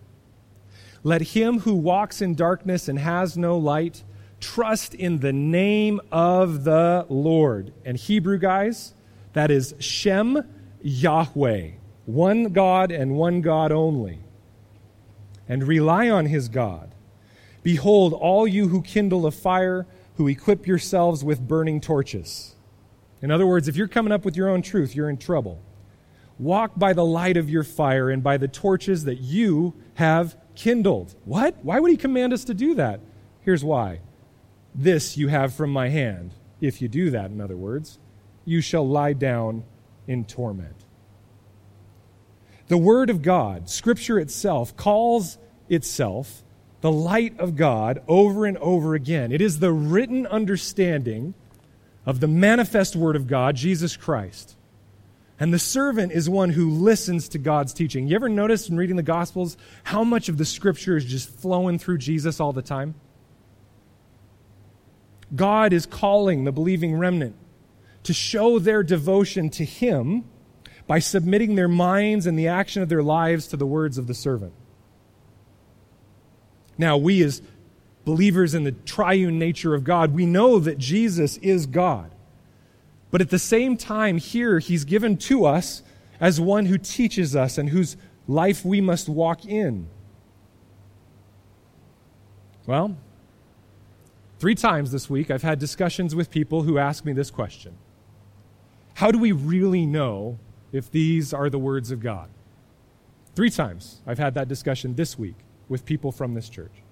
[1.04, 4.04] Let him who walks in darkness and has no light
[4.40, 7.74] trust in the name of the Lord.
[7.86, 8.94] And Hebrew guys,
[9.34, 10.44] that is Shem
[10.82, 11.72] Yahweh,
[12.06, 14.20] one God and one God only.
[15.48, 16.94] And rely on his God.
[17.64, 19.86] Behold, all you who kindle a fire,
[20.16, 22.56] who equip yourselves with burning torches.
[23.22, 25.62] In other words, if you're coming up with your own truth, you're in trouble.
[26.40, 31.14] Walk by the light of your fire and by the torches that you have kindled.
[31.26, 31.58] What?
[31.64, 33.02] Why would he command us to do that?
[33.42, 34.00] Here's why.
[34.74, 36.32] This you have from my hand.
[36.62, 38.00] If you do that, in other words,
[38.46, 39.66] you shall lie down
[40.08, 40.76] in torment.
[42.68, 46.44] The Word of God, Scripture itself, calls itself
[46.82, 49.32] the light of God over and over again.
[49.32, 51.34] It is the written understanding
[52.06, 54.56] of the manifest Word of God, Jesus Christ.
[55.40, 58.08] And the servant is one who listens to God's teaching.
[58.08, 61.80] You ever notice in reading the Gospels how much of the Scripture is just flowing
[61.80, 62.96] through Jesus all the time?
[65.34, 67.36] God is calling the believing remnant
[68.04, 70.26] to show their devotion to Him
[70.88, 74.14] by submitting their minds and the action of their lives to the words of the
[74.14, 74.54] servant.
[76.78, 77.42] Now, we as
[78.04, 82.12] believers in the triune nature of God, we know that Jesus is God.
[83.12, 85.82] But at the same time, here, he's given to us
[86.20, 89.88] as one who teaches us and whose life we must walk in.
[92.68, 92.96] Well,
[94.38, 97.76] three times this week, I've had discussions with people who ask me this question
[98.96, 100.38] How do we really know
[100.72, 102.30] if these are the words of God?
[103.36, 106.84] Three times I've had that discussion this week with people from this church.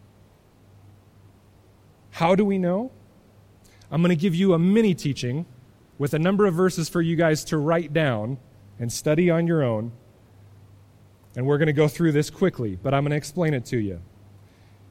[2.12, 2.92] How do we know?
[3.92, 5.46] I'm going to give you a mini teaching
[5.98, 8.38] with a number of verses for you guys to write down
[8.80, 9.92] and study on your own.
[11.36, 13.78] And we're going to go through this quickly, but I'm going to explain it to
[13.78, 14.02] you.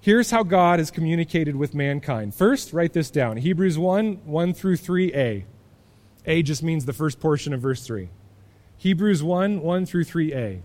[0.01, 2.35] Here's how God has communicated with mankind.
[2.35, 5.45] First, write this down Hebrews 1 1 through 3a.
[6.27, 8.09] A just means the first portion of verse 3.
[8.79, 10.61] Hebrews 1 1 through 3a.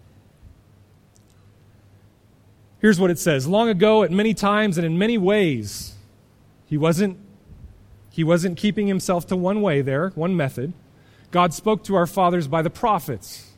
[2.80, 5.96] Here's what it says Long ago, at many times and in many ways,
[6.66, 7.18] he wasn't,
[8.12, 10.74] he wasn't keeping himself to one way there, one method.
[11.32, 13.52] God spoke to our fathers by the prophets.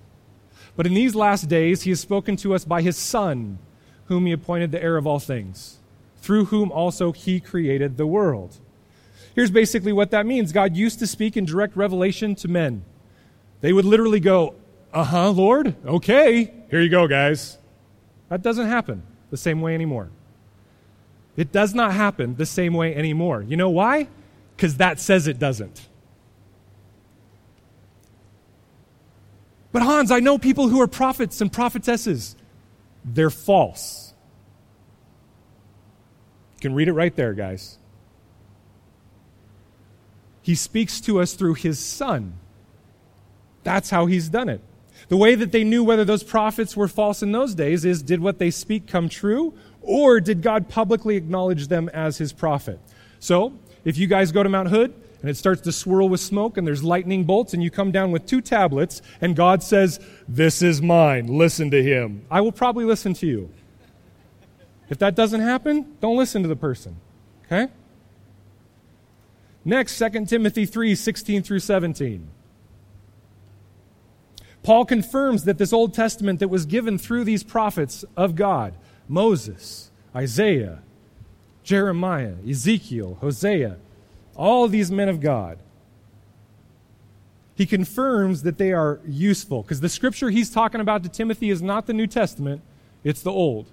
[0.75, 3.57] But in these last days, he has spoken to us by his Son,
[4.05, 5.79] whom he appointed the heir of all things,
[6.17, 8.59] through whom also he created the world.
[9.33, 12.85] Here's basically what that means God used to speak in direct revelation to men.
[13.61, 14.53] They would literally go,
[14.93, 17.57] Uh huh, Lord, okay, here you go, guys.
[18.29, 20.09] That doesn't happen the same way anymore.
[21.35, 23.41] It does not happen the same way anymore.
[23.41, 24.07] You know why?
[24.55, 25.87] Because that says it doesn't.
[29.71, 32.35] But Hans, I know people who are prophets and prophetesses.
[33.03, 34.13] They're false.
[36.55, 37.77] You can read it right there, guys.
[40.41, 42.33] He speaks to us through his son.
[43.63, 44.61] That's how he's done it.
[45.07, 48.19] The way that they knew whether those prophets were false in those days is did
[48.19, 52.79] what they speak come true, or did God publicly acknowledge them as his prophet?
[53.19, 53.53] So,
[53.85, 56.65] if you guys go to Mount Hood and it starts to swirl with smoke and
[56.65, 60.81] there's lightning bolts and you come down with two tablets and God says, This is
[60.81, 63.49] mine, listen to him, I will probably listen to you.
[64.89, 66.97] If that doesn't happen, don't listen to the person.
[67.45, 67.71] Okay?
[69.65, 72.29] Next, 2 Timothy 3 16 through 17.
[74.61, 78.73] Paul confirms that this Old Testament that was given through these prophets of God,
[79.09, 80.81] Moses, Isaiah,
[81.63, 83.77] Jeremiah, Ezekiel, Hosea,
[84.35, 85.59] all these men of God,
[87.55, 91.61] he confirms that they are useful because the scripture he's talking about to Timothy is
[91.61, 92.61] not the New Testament,
[93.03, 93.67] it's the Old.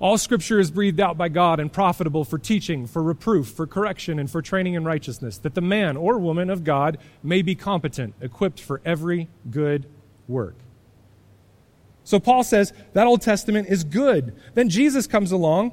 [0.00, 4.18] All scripture is breathed out by God and profitable for teaching, for reproof, for correction,
[4.18, 8.14] and for training in righteousness, that the man or woman of God may be competent,
[8.20, 9.86] equipped for every good
[10.28, 10.54] work.
[12.04, 14.36] So Paul says that Old Testament is good.
[14.54, 15.72] Then Jesus comes along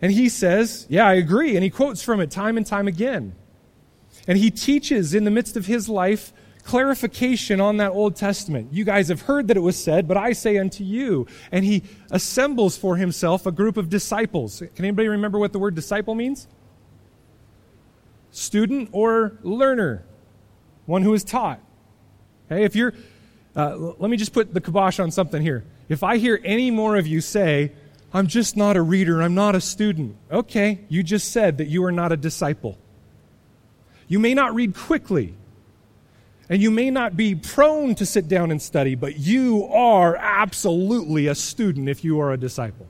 [0.00, 1.56] and he says, Yeah, I agree.
[1.56, 3.34] And he quotes from it time and time again.
[4.26, 6.32] And he teaches in the midst of his life
[6.64, 8.72] clarification on that Old Testament.
[8.72, 11.26] You guys have heard that it was said, but I say unto you.
[11.52, 14.58] And he assembles for himself a group of disciples.
[14.58, 16.48] Can anybody remember what the word disciple means?
[18.32, 20.04] Student or learner,
[20.86, 21.60] one who is taught.
[22.50, 22.92] Okay, if you're,
[23.54, 25.64] uh, let me just put the kibosh on something here.
[25.88, 27.72] If I hear any more of you say,
[28.16, 31.84] I'm just not a reader, I'm not a student, okay, you just said that you
[31.84, 32.78] are not a disciple.
[34.08, 35.34] You may not read quickly,
[36.48, 41.26] and you may not be prone to sit down and study, but you are absolutely
[41.26, 42.86] a student if you are a disciple.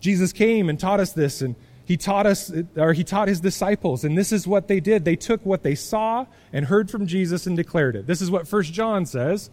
[0.00, 1.56] Jesus came and taught us this, and
[1.86, 5.06] he taught us, or he taught his disciples, and this is what they did.
[5.06, 8.06] They took what they saw and heard from Jesus and declared it.
[8.06, 9.48] This is what First John says.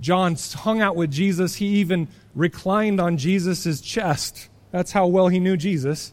[0.00, 1.56] John hung out with Jesus.
[1.56, 4.48] He even reclined on Jesus' chest.
[4.70, 6.12] That's how well he knew Jesus.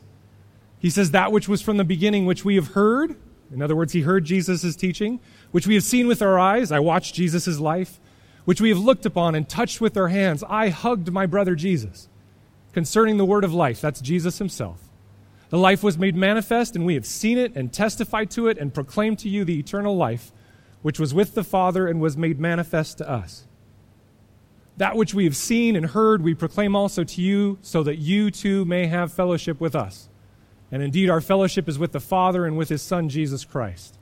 [0.80, 3.16] He says, That which was from the beginning, which we have heard.
[3.52, 5.20] In other words, he heard Jesus' teaching,
[5.52, 6.72] which we have seen with our eyes.
[6.72, 8.00] I watched Jesus' life,
[8.46, 10.44] which we have looked upon and touched with our hands.
[10.48, 12.10] I hugged my brother Jesus.
[12.74, 14.90] Concerning the word of life, that's Jesus himself.
[15.50, 18.74] The life was made manifest, and we have seen it and testified to it and
[18.74, 20.32] proclaimed to you the eternal life,
[20.82, 23.45] which was with the Father and was made manifest to us.
[24.78, 28.30] That which we have seen and heard, we proclaim also to you, so that you
[28.30, 30.10] too may have fellowship with us.
[30.72, 33.98] And indeed, our fellowship is with the Father and with his Son, Jesus Christ.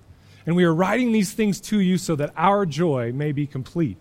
[0.46, 3.98] And we are writing these things to you so that our joy may be complete.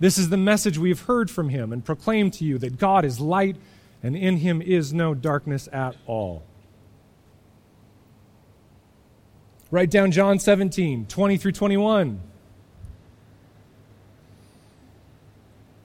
[0.00, 3.04] This is the message we have heard from him and proclaimed to you that God
[3.04, 3.56] is light,
[4.02, 6.42] and in him is no darkness at all.
[9.70, 12.20] Write down John 17, 20 through 21.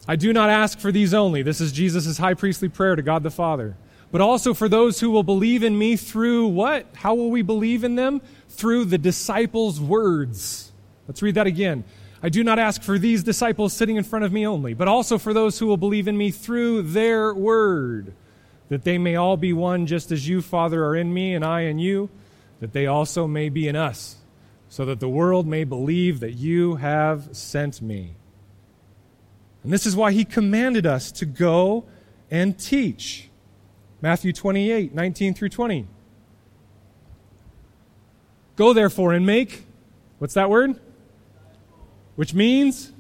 [0.08, 1.42] I do not ask for these only.
[1.42, 3.76] This is Jesus' high priestly prayer to God the Father.
[4.12, 6.88] But also for those who will believe in me through what?
[6.96, 8.22] How will we believe in them?
[8.50, 10.72] Through the disciples' words.
[11.08, 11.84] Let's read that again.
[12.24, 15.18] I do not ask for these disciples sitting in front of me only, but also
[15.18, 18.14] for those who will believe in me through their word,
[18.70, 21.62] that they may all be one, just as you, Father, are in me and I
[21.62, 22.10] in you
[22.60, 24.18] that they also may be in us,
[24.70, 28.16] so that the world may believe that you have sent me.
[29.66, 31.86] And this is why he commanded us to go
[32.30, 33.32] and teach.
[34.00, 35.88] Matthew 28, 19 through 20.
[38.56, 39.66] Go therefore and make,
[40.20, 40.80] what's that word?
[42.16, 42.94] Which means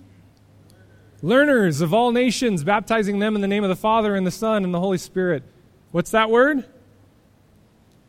[1.21, 4.63] learners of all nations, baptizing them in the name of the Father and the Son
[4.63, 5.43] and the Holy Spirit.
[5.91, 6.65] What's that word?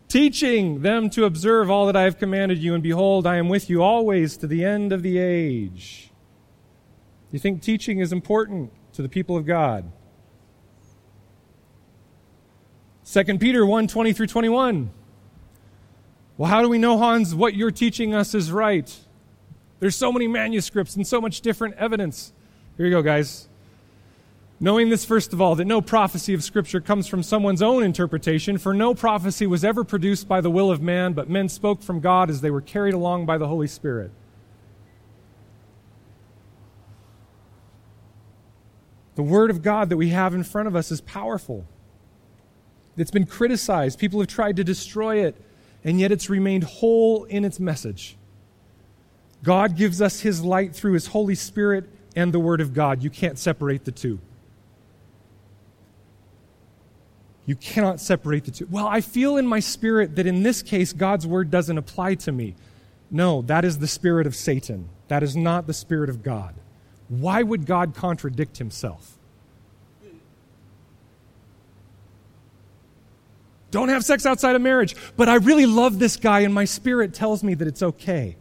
[0.08, 3.68] teaching them to observe all that I have commanded you, and behold, I am with
[3.68, 6.10] you always to the end of the age.
[7.32, 9.90] You think teaching is important to the people of God?
[13.10, 14.90] 2 Peter 1 20 through 21.
[16.36, 18.94] Well, how do we know, Hans, what you're teaching us is right?
[19.78, 22.32] There's so many manuscripts and so much different evidence.
[22.76, 23.48] Here you go, guys.
[24.58, 28.56] Knowing this, first of all, that no prophecy of Scripture comes from someone's own interpretation,
[28.56, 32.00] for no prophecy was ever produced by the will of man, but men spoke from
[32.00, 34.10] God as they were carried along by the Holy Spirit.
[39.16, 41.66] The Word of God that we have in front of us is powerful.
[42.96, 45.36] It's been criticized, people have tried to destroy it,
[45.84, 48.16] and yet it's remained whole in its message.
[49.42, 53.02] God gives us His light through His Holy Spirit and the Word of God.
[53.02, 54.20] You can't separate the two.
[57.46, 58.66] You cannot separate the two.
[58.70, 62.32] Well, I feel in my spirit that in this case, God's word doesn't apply to
[62.32, 62.56] me.
[63.08, 64.88] No, that is the spirit of Satan.
[65.06, 66.56] That is not the spirit of God.
[67.08, 69.16] Why would God contradict himself?
[73.70, 77.12] Don't have sex outside of marriage, but I really love this guy and my spirit
[77.12, 78.36] tells me that it's okay.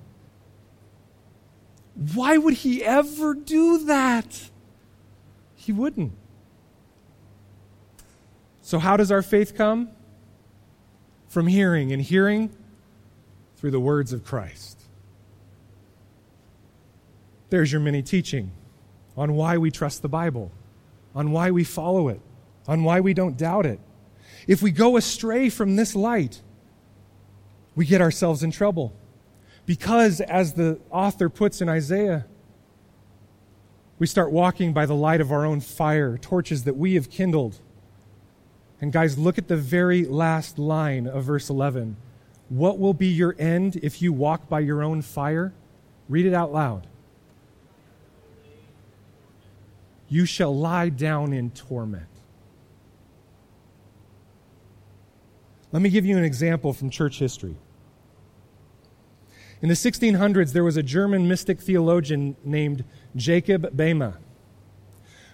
[2.13, 4.49] Why would he ever do that?
[5.55, 6.13] He wouldn't.
[8.61, 9.89] So, how does our faith come?
[11.27, 12.49] From hearing, and hearing
[13.57, 14.84] through the words of Christ.
[17.55, 18.51] There's your mini teaching
[19.15, 20.51] on why we trust the Bible,
[21.15, 22.19] on why we follow it,
[22.67, 23.79] on why we don't doubt it.
[24.45, 26.41] If we go astray from this light,
[27.73, 28.93] we get ourselves in trouble.
[29.65, 32.25] Because, as the author puts in Isaiah,
[33.99, 37.61] we start walking by the light of our own fire, torches that we have kindled
[38.81, 41.95] and guys, look at the very last line of verse 11.
[42.49, 45.53] What will be your end if you walk by your own fire?
[46.09, 46.87] Read it out loud.
[50.07, 52.07] You shall lie down in torment.
[55.71, 57.55] Let me give you an example from church history.
[59.61, 62.83] In the 1600s, there was a German mystic theologian named
[63.15, 64.13] Jacob Boehme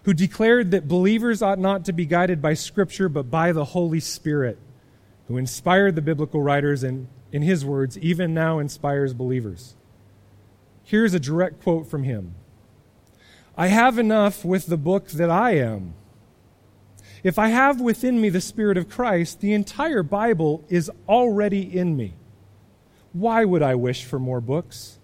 [0.03, 3.99] who declared that believers ought not to be guided by Scripture but by the Holy
[3.99, 4.57] Spirit,
[5.27, 9.75] who inspired the biblical writers and, in his words, even now inspires believers.
[10.83, 12.35] Here's a direct quote from him
[13.61, 15.93] I have enough with the book that I am.
[17.23, 21.95] If I have within me the Spirit of Christ, the entire Bible is already in
[21.95, 22.15] me.
[23.13, 24.97] Why would I wish for more books?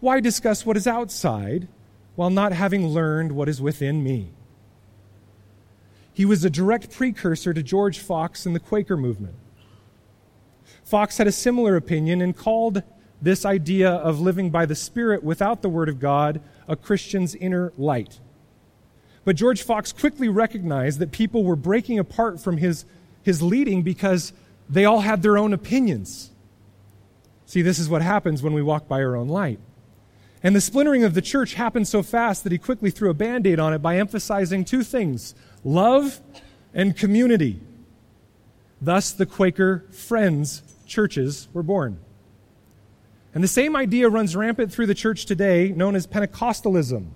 [0.00, 1.68] Why discuss what is outside
[2.16, 4.30] while not having learned what is within me?
[6.14, 9.34] He was a direct precursor to George Fox and the Quaker movement.
[10.82, 12.82] Fox had a similar opinion and called
[13.20, 17.72] this idea of living by the Spirit without the Word of God a Christian's inner
[17.76, 18.20] light.
[19.24, 22.84] But George Fox quickly recognized that people were breaking apart from his,
[23.22, 24.32] his leading because
[24.68, 26.30] they all had their own opinions.
[27.46, 29.58] See, this is what happens when we walk by our own light.
[30.42, 33.46] And the splintering of the church happened so fast that he quickly threw a band
[33.46, 36.20] aid on it by emphasizing two things love
[36.72, 37.60] and community.
[38.80, 41.98] Thus, the Quaker Friends churches were born.
[43.38, 47.10] And the same idea runs rampant through the church today, known as Pentecostalism.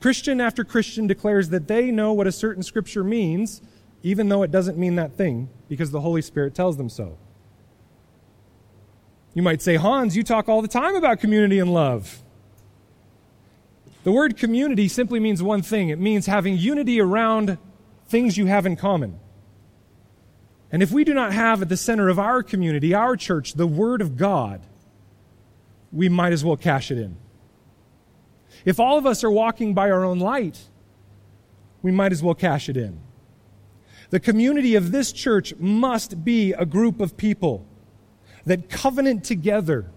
[0.00, 3.62] Christian after Christian declares that they know what a certain scripture means,
[4.02, 7.16] even though it doesn't mean that thing, because the Holy Spirit tells them so.
[9.34, 12.24] You might say, Hans, you talk all the time about community and love.
[14.02, 17.56] The word community simply means one thing it means having unity around
[18.08, 19.20] things you have in common.
[20.72, 23.68] And if we do not have at the center of our community, our church, the
[23.68, 24.66] Word of God,
[25.96, 27.16] we might as well cash it in.
[28.64, 30.60] If all of us are walking by our own light,
[31.82, 33.00] we might as well cash it in.
[34.10, 37.66] The community of this church must be a group of people
[38.44, 39.90] that covenant together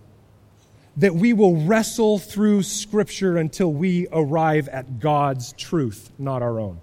[0.98, 6.80] that we will wrestle through Scripture until we arrive at God's truth, not our own.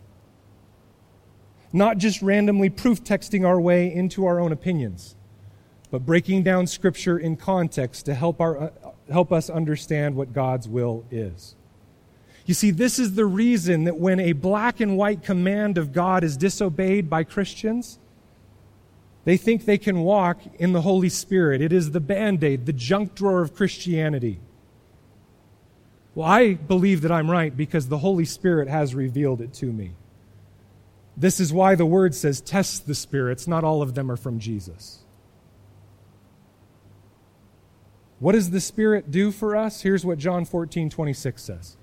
[1.73, 5.17] Not just randomly proof texting our way into our own opinions,
[5.91, 8.73] but breaking down Scripture in context to help, our,
[9.11, 11.55] help us understand what God's will is.
[12.45, 16.23] You see, this is the reason that when a black and white command of God
[16.23, 17.99] is disobeyed by Christians,
[19.25, 21.61] they think they can walk in the Holy Spirit.
[21.61, 24.39] It is the band aid, the junk drawer of Christianity.
[26.15, 29.95] Well, I believe that I'm right because the Holy Spirit has revealed it to me.
[31.17, 33.49] This is why the word says, test the spirits.
[33.49, 35.01] Not all of them are from Jesus.
[38.19, 39.83] What does the Spirit do for us?
[39.83, 41.77] Here's what John 14, 26 says.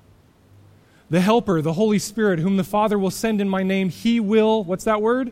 [1.09, 4.63] The Helper, the Holy Spirit, whom the Father will send in my name, he will,
[4.63, 5.31] what's that word?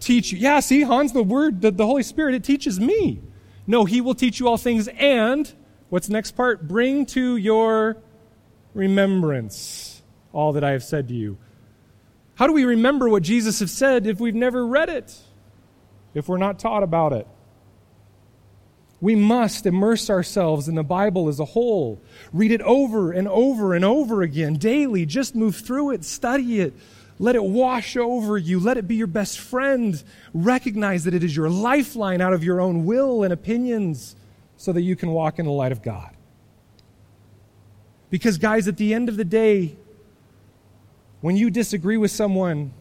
[0.00, 0.38] teach you.
[0.38, 3.20] Yeah, see, Hans, the word, the, the Holy Spirit, it teaches me.
[3.66, 5.52] No, he will teach you all things and,
[5.90, 6.66] what's the next part?
[6.66, 7.98] Bring to your
[8.74, 11.38] remembrance all that I have said to you.
[12.34, 15.16] How do we remember what Jesus has said if we've never read it?
[16.14, 17.26] If we're not taught about it?
[19.00, 22.02] We must immerse ourselves in the Bible as a whole.
[22.32, 25.06] Read it over and over and over again daily.
[25.06, 26.74] Just move through it, study it,
[27.20, 28.58] let it wash over you.
[28.58, 30.02] Let it be your best friend.
[30.32, 34.16] Recognize that it is your lifeline out of your own will and opinions
[34.56, 36.16] so that you can walk in the light of God.
[38.08, 39.76] Because, guys, at the end of the day,
[41.20, 42.72] when you disagree with someone,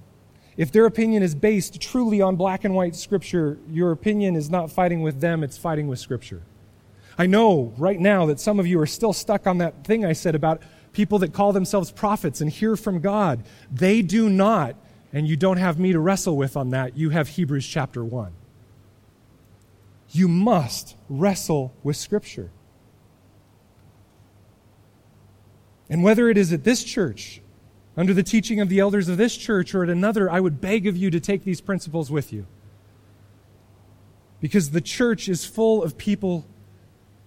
[0.59, 4.69] if their opinion is based truly on black and white scripture, your opinion is not
[4.69, 6.41] fighting with them, it's fighting with scripture.
[7.17, 10.11] I know right now that some of you are still stuck on that thing I
[10.11, 13.45] said about people that call themselves prophets and hear from God.
[13.71, 14.75] They do not,
[15.13, 16.97] and you don't have me to wrestle with on that.
[16.97, 18.33] You have Hebrews chapter 1.
[20.11, 22.51] You must wrestle with Scripture.
[25.89, 27.41] And whether it is at this church,
[27.99, 30.87] under the teaching of the elders of this church, or at another, I would beg
[30.87, 32.45] of you to take these principles with you.
[34.39, 36.45] Because the church is full of people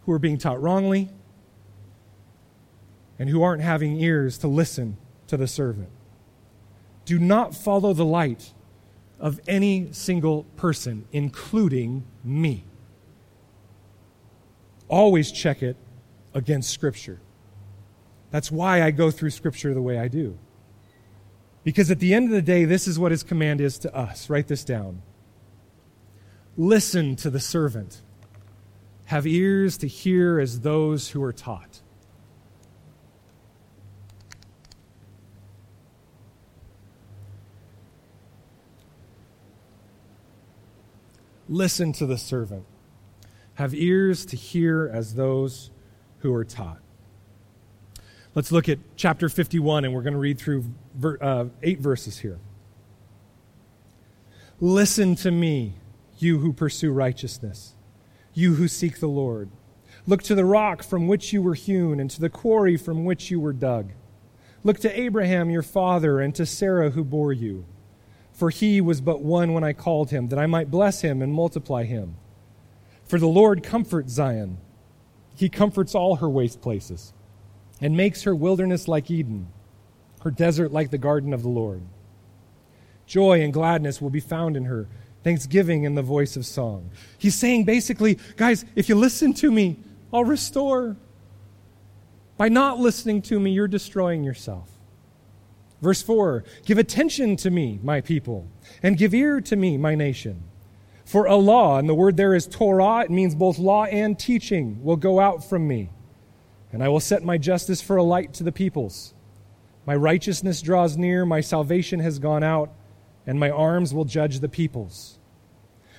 [0.06, 1.10] who are being taught wrongly,
[3.18, 4.96] and who aren't having ears to listen
[5.26, 5.90] to the servant.
[7.04, 8.54] Do not follow the light
[9.20, 12.64] of any single person, including me.
[14.88, 15.76] Always check it
[16.32, 17.20] against Scripture.
[18.30, 20.38] That's why I go through Scripture the way I do.
[21.64, 24.28] Because at the end of the day, this is what his command is to us.
[24.28, 25.02] Write this down.
[26.56, 28.02] Listen to the servant.
[29.06, 31.80] Have ears to hear as those who are taught.
[41.48, 42.64] Listen to the servant.
[43.54, 45.70] Have ears to hear as those
[46.20, 46.80] who are taught.
[48.34, 50.64] Let's look at chapter 51, and we're going to read through
[50.94, 52.38] ver- uh, eight verses here.
[54.58, 55.74] Listen to me,
[56.18, 57.74] you who pursue righteousness,
[58.32, 59.50] you who seek the Lord.
[60.06, 63.30] Look to the rock from which you were hewn, and to the quarry from which
[63.30, 63.92] you were dug.
[64.64, 67.66] Look to Abraham your father, and to Sarah who bore you.
[68.32, 71.34] For he was but one when I called him, that I might bless him and
[71.34, 72.16] multiply him.
[73.04, 74.56] For the Lord comforts Zion,
[75.34, 77.12] he comforts all her waste places
[77.82, 79.48] and makes her wilderness like Eden,
[80.22, 81.82] her desert like the garden of the Lord.
[83.06, 84.86] Joy and gladness will be found in her,
[85.24, 86.90] thanksgiving in the voice of song.
[87.18, 89.80] He's saying basically, guys, if you listen to me,
[90.12, 90.96] I'll restore.
[92.36, 94.70] By not listening to me, you're destroying yourself.
[95.80, 98.46] Verse 4 Give attention to me, my people,
[98.82, 100.44] and give ear to me, my nation.
[101.04, 104.82] For a law, and the word there is Torah, it means both law and teaching,
[104.84, 105.90] will go out from me
[106.72, 109.14] and I will set my justice for a light to the peoples.
[109.84, 112.72] My righteousness draws near, my salvation has gone out,
[113.26, 115.18] and my arms will judge the peoples.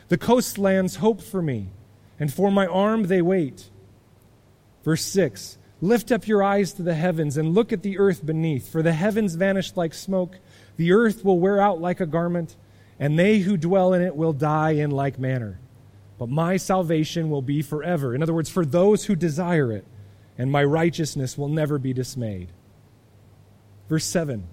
[0.08, 1.70] The coastlands hope for me,
[2.20, 3.70] and for my arm they wait.
[4.84, 8.72] Verse 6 Lift up your eyes to the heavens and look at the earth beneath,
[8.72, 10.40] for the heavens vanished like smoke,
[10.78, 12.56] the earth will wear out like a garment,
[13.00, 15.60] and they who dwell in it will die in like manner.
[16.18, 18.16] But my salvation will be forever.
[18.16, 19.86] In other words, for those who desire it
[20.38, 22.52] and my righteousness will never be dismayed.
[23.90, 24.48] Verse 7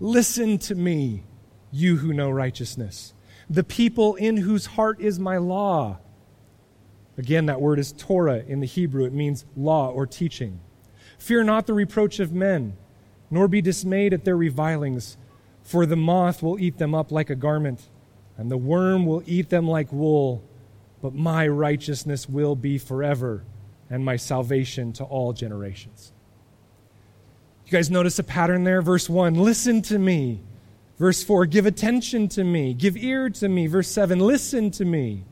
[0.00, 1.24] Listen to me,
[1.70, 3.14] you who know righteousness,
[3.48, 5.98] the people in whose heart is my law.
[7.18, 9.04] Again, that word is Torah in the Hebrew.
[9.04, 10.60] It means law or teaching.
[11.18, 12.76] Fear not the reproach of men,
[13.30, 15.18] nor be dismayed at their revilings,
[15.62, 17.88] for the moth will eat them up like a garment,
[18.36, 20.42] and the worm will eat them like wool,
[21.02, 23.44] but my righteousness will be forever
[23.92, 26.12] and my salvation to all generations.
[27.66, 28.80] You guys notice a pattern there?
[28.80, 30.40] Verse 1 Listen to me.
[30.98, 32.72] Verse 4 Give attention to me.
[32.72, 33.66] Give ear to me.
[33.66, 35.24] Verse 7 Listen to me.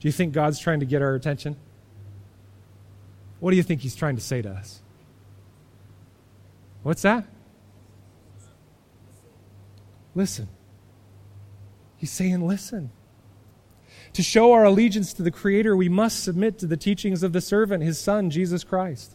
[0.00, 1.56] Do you think God's trying to get our attention?
[3.40, 4.80] What do you think He's trying to say to us?
[6.82, 7.26] What's that?
[10.14, 10.48] Listen.
[11.98, 12.90] He's saying, Listen.
[14.14, 17.40] To show our allegiance to the Creator, we must submit to the teachings of the
[17.40, 19.14] servant, his Son, Jesus Christ.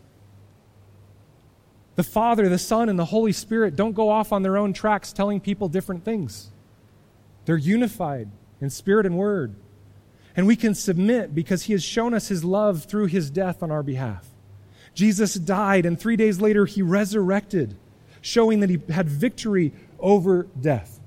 [1.95, 5.13] The Father, the Son, and the Holy Spirit don't go off on their own tracks
[5.13, 6.49] telling people different things.
[7.45, 8.29] They're unified
[8.61, 9.55] in spirit and word.
[10.35, 13.69] And we can submit because he has shown us his love through his death on
[13.69, 14.27] our behalf.
[14.95, 17.75] Jesus died, and three days later, he resurrected,
[18.21, 20.99] showing that he had victory over death.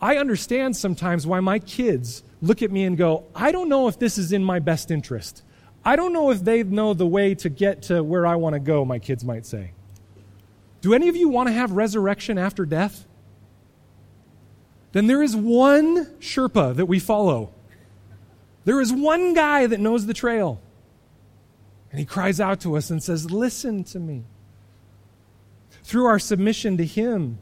[0.00, 3.98] I understand sometimes why my kids look at me and go, I don't know if
[3.98, 5.42] this is in my best interest.
[5.84, 8.60] I don't know if they know the way to get to where I want to
[8.60, 9.72] go, my kids might say.
[10.80, 13.06] Do any of you want to have resurrection after death?
[14.92, 17.52] Then there is one Sherpa that we follow.
[18.64, 20.60] There is one guy that knows the trail.
[21.90, 24.24] And he cries out to us and says, Listen to me.
[25.82, 27.38] Through our submission to him,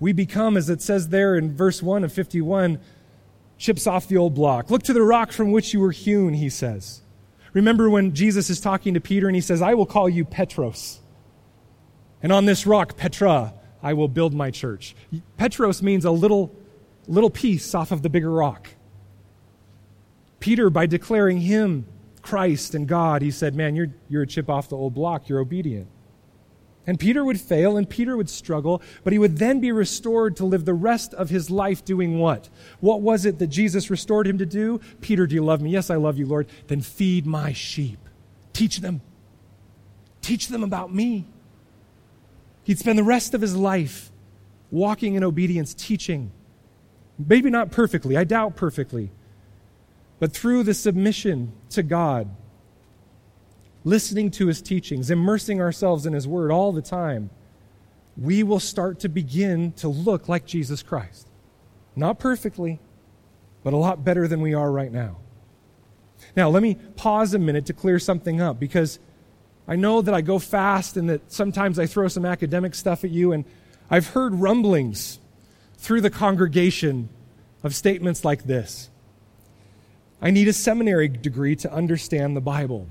[0.00, 2.80] we become, as it says there in verse 1 of 51,
[3.62, 4.70] chips off the old block.
[4.70, 7.00] Look to the rock from which you were hewn, he says.
[7.52, 11.00] Remember when Jesus is talking to Peter and he says, I will call you Petros.
[12.22, 14.96] And on this rock, Petra, I will build my church.
[15.36, 16.54] Petros means a little,
[17.06, 18.68] little piece off of the bigger rock.
[20.40, 21.86] Peter, by declaring him
[22.20, 25.28] Christ and God, he said, Man, you're, you're a chip off the old block.
[25.28, 25.88] You're obedient.
[26.86, 30.44] And Peter would fail and Peter would struggle, but he would then be restored to
[30.44, 32.48] live the rest of his life doing what?
[32.80, 34.80] What was it that Jesus restored him to do?
[35.00, 35.70] Peter, do you love me?
[35.70, 36.48] Yes, I love you, Lord.
[36.66, 37.98] Then feed my sheep.
[38.52, 39.00] Teach them.
[40.22, 41.26] Teach them about me.
[42.64, 44.10] He'd spend the rest of his life
[44.70, 46.32] walking in obedience, teaching.
[47.18, 49.10] Maybe not perfectly, I doubt perfectly,
[50.18, 52.28] but through the submission to God
[53.84, 57.30] listening to his teachings, immersing ourselves in his word all the time,
[58.16, 61.26] we will start to begin to look like Jesus Christ.
[61.96, 62.80] Not perfectly,
[63.64, 65.18] but a lot better than we are right now.
[66.36, 68.98] Now, let me pause a minute to clear something up because
[69.66, 73.10] I know that I go fast and that sometimes I throw some academic stuff at
[73.10, 73.44] you, and
[73.90, 75.18] I've heard rumblings
[75.76, 77.08] through the congregation
[77.62, 78.90] of statements like this
[80.20, 82.86] I need a seminary degree to understand the Bible.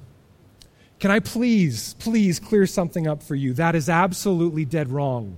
[1.02, 3.54] Can I please, please clear something up for you?
[3.54, 5.36] That is absolutely dead wrong.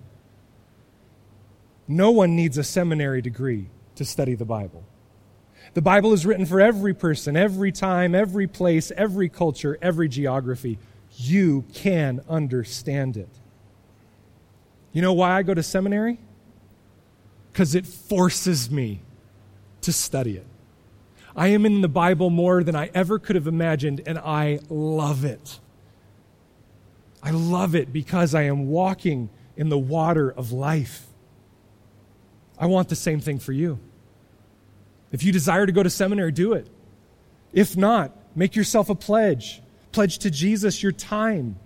[1.87, 4.83] No one needs a seminary degree to study the Bible.
[5.73, 10.79] The Bible is written for every person, every time, every place, every culture, every geography.
[11.15, 13.29] You can understand it.
[14.91, 16.19] You know why I go to seminary?
[17.53, 18.99] Because it forces me
[19.79, 20.45] to study it.
[21.35, 25.25] I am in the Bible more than I ever could have imagined, and I love
[25.25, 25.59] it.
[27.23, 31.07] I love it because I am walking in the water of life.
[32.59, 33.79] I want the same thing for you.
[35.11, 36.67] If you desire to go to seminary, do it.
[37.51, 39.61] If not, make yourself a pledge.
[39.91, 41.57] Pledge to Jesus your time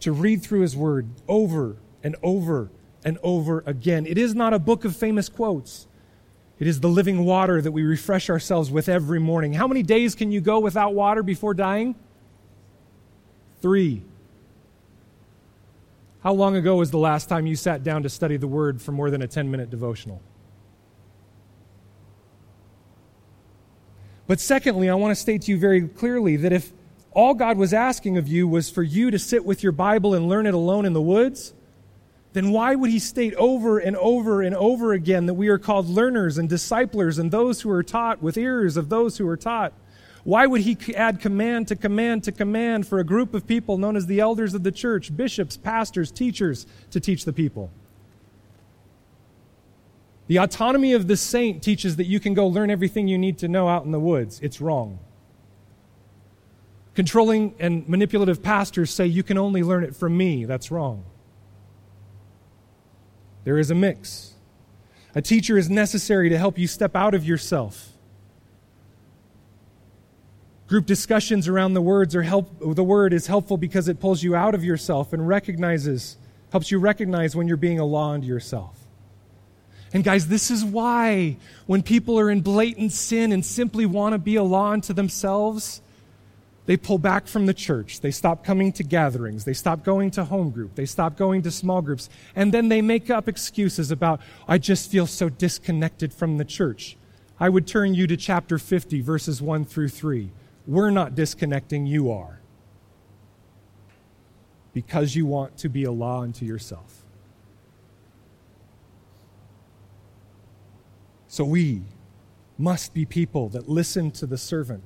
[0.00, 2.70] to read through his word over and over
[3.04, 4.06] and over again.
[4.06, 5.86] It is not a book of famous quotes.
[6.62, 9.52] It is the living water that we refresh ourselves with every morning.
[9.52, 11.96] How many days can you go without water before dying?
[13.60, 14.04] Three.
[16.22, 18.92] How long ago was the last time you sat down to study the Word for
[18.92, 20.22] more than a 10 minute devotional?
[24.28, 26.72] But secondly, I want to state to you very clearly that if
[27.10, 30.28] all God was asking of you was for you to sit with your Bible and
[30.28, 31.54] learn it alone in the woods,
[32.32, 35.88] then why would he state over and over and over again that we are called
[35.88, 39.72] learners and disciplers and those who are taught with ears of those who are taught?
[40.24, 43.96] Why would he add command to command to command for a group of people known
[43.96, 47.70] as the elders of the church, bishops, pastors, teachers, to teach the people?
[50.28, 53.48] The autonomy of the saint teaches that you can go learn everything you need to
[53.48, 54.40] know out in the woods.
[54.40, 55.00] It's wrong.
[56.94, 60.44] Controlling and manipulative pastors say you can only learn it from me.
[60.44, 61.04] That's wrong.
[63.44, 64.34] There is a mix.
[65.14, 67.90] A teacher is necessary to help you step out of yourself.
[70.68, 74.34] Group discussions around the words are help the word is helpful because it pulls you
[74.34, 76.16] out of yourself and recognizes
[76.50, 78.78] helps you recognize when you're being a law unto yourself.
[79.92, 81.36] And guys, this is why
[81.66, 85.82] when people are in blatant sin and simply want to be a law unto themselves,
[86.64, 88.00] they pull back from the church.
[88.00, 89.44] They stop coming to gatherings.
[89.44, 90.76] They stop going to home group.
[90.76, 92.08] They stop going to small groups.
[92.36, 96.96] And then they make up excuses about, I just feel so disconnected from the church.
[97.40, 100.30] I would turn you to chapter 50, verses 1 through 3.
[100.66, 102.38] We're not disconnecting, you are.
[104.72, 107.02] Because you want to be a law unto yourself.
[111.26, 111.82] So we
[112.56, 114.84] must be people that listen to the servant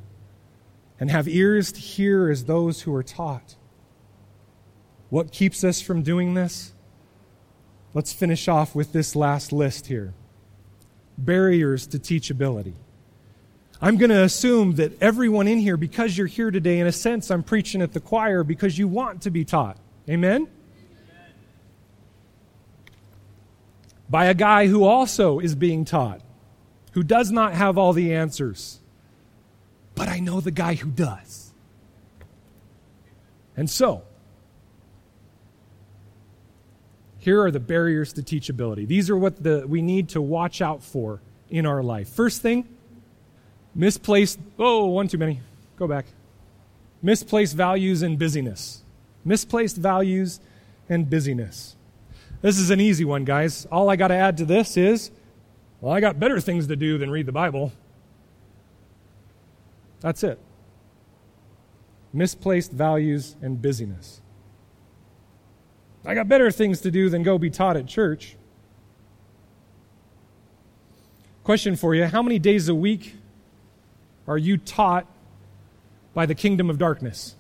[0.99, 3.57] and have ears to hear as those who are taught.
[5.11, 6.73] What keeps us from doing this?
[7.95, 10.15] Let's finish off with this last list here
[11.19, 12.75] barriers to teachability.
[13.81, 17.31] I'm going to assume that everyone in here, because you're here today, in a sense,
[17.31, 19.79] I'm preaching at the choir because you want to be taught.
[20.09, 20.43] Amen?
[20.43, 20.49] Amen?
[24.09, 26.21] By a guy who also is being taught,
[26.93, 28.81] who does not have all the answers
[29.97, 31.53] but I know the guy who does.
[33.57, 34.03] And so,
[37.19, 38.87] here are the barriers to teachability.
[38.87, 41.21] These are what the, we need to watch out for
[41.51, 42.09] in our life.
[42.09, 42.69] First thing,
[43.75, 45.41] misplaced, oh, one too many.
[45.77, 46.07] Go back.
[47.03, 48.83] Misplaced values and busyness.
[49.25, 50.41] Misplaced values
[50.89, 51.75] and busyness.
[52.43, 53.67] This is an easy one, guys.
[53.73, 55.11] All I got to add to this is,
[55.81, 57.73] well, I got better things to do than read the Bible.
[60.07, 60.39] That's it.
[62.13, 64.21] Misplaced values and busyness.
[66.05, 68.37] I got better things to do than go be taught at church.
[71.43, 73.17] Question for you How many days a week
[74.29, 75.09] are you taught
[76.15, 77.35] by the kingdom of darkness?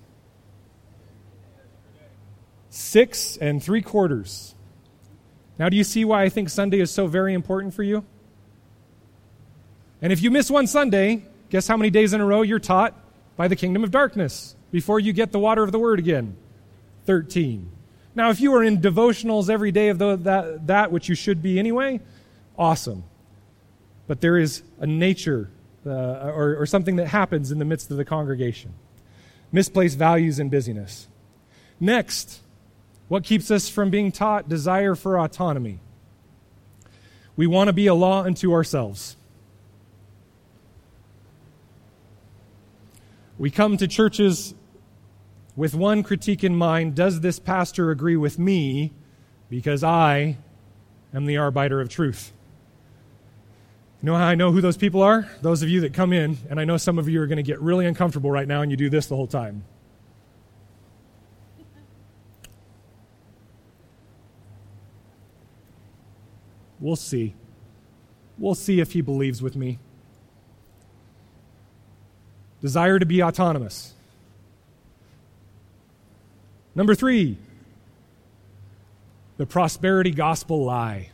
[2.68, 4.56] Six and three quarters.
[5.56, 8.04] Now, do you see why I think Sunday is so very important for you?
[10.02, 12.94] And if you miss one Sunday, Guess how many days in a row you're taught
[13.36, 16.36] by the kingdom of darkness before you get the water of the word again?
[17.04, 17.70] 13.
[18.14, 21.42] Now, if you are in devotionals every day of the, that, that, which you should
[21.42, 22.00] be anyway,
[22.58, 23.04] awesome.
[24.06, 25.50] But there is a nature
[25.86, 28.74] uh, or, or something that happens in the midst of the congregation
[29.52, 31.08] misplaced values and busyness.
[31.78, 32.40] Next,
[33.08, 35.78] what keeps us from being taught desire for autonomy?
[37.36, 39.16] We want to be a law unto ourselves.
[43.38, 44.54] We come to churches
[45.56, 48.92] with one critique in mind Does this pastor agree with me?
[49.48, 50.38] Because I
[51.14, 52.32] am the arbiter of truth.
[54.02, 55.28] You know how I know who those people are?
[55.42, 57.42] Those of you that come in, and I know some of you are going to
[57.42, 59.64] get really uncomfortable right now and you do this the whole time.
[66.78, 67.34] We'll see.
[68.38, 69.78] We'll see if he believes with me.
[72.60, 73.92] Desire to be autonomous.
[76.74, 77.38] Number three,
[79.36, 81.10] the prosperity gospel lie.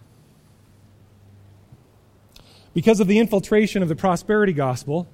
[2.75, 5.07] Because of the infiltration of the prosperity gospel,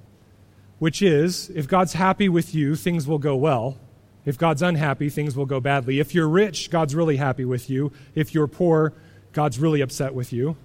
[0.79, 3.77] which is if God's happy with you, things will go well.
[4.25, 5.99] If God's unhappy, things will go badly.
[5.99, 7.91] If you're rich, God's really happy with you.
[8.15, 8.93] If you're poor,
[9.33, 10.55] God's really upset with you.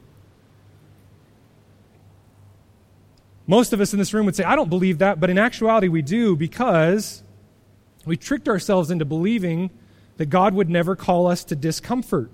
[3.46, 5.88] Most of us in this room would say, I don't believe that, but in actuality,
[5.88, 7.22] we do because
[8.06, 9.70] we tricked ourselves into believing
[10.16, 12.30] that God would never call us to discomfort.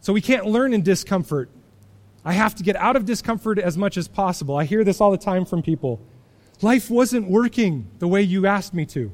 [0.00, 1.50] So we can't learn in discomfort.
[2.24, 4.56] I have to get out of discomfort as much as possible.
[4.56, 6.00] I hear this all the time from people.
[6.62, 9.12] Life wasn't working the way you asked me to.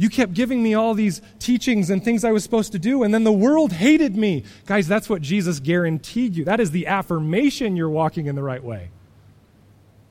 [0.00, 3.12] You kept giving me all these teachings and things I was supposed to do, and
[3.12, 4.44] then the world hated me.
[4.64, 6.44] Guys, that's what Jesus guaranteed you.
[6.44, 8.90] That is the affirmation you're walking in the right way,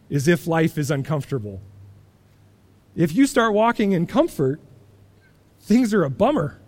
[0.09, 1.61] is if life is uncomfortable.
[2.97, 4.59] If you start walking in comfort,
[5.61, 6.59] things are a bummer.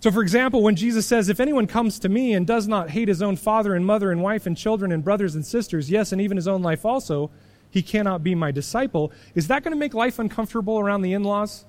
[0.00, 3.08] So, for example, when Jesus says, If anyone comes to me and does not hate
[3.08, 6.20] his own father and mother and wife and children and brothers and sisters, yes, and
[6.22, 7.30] even his own life also,
[7.70, 9.12] he cannot be my disciple.
[9.34, 11.64] Is that going to make life uncomfortable around the in laws?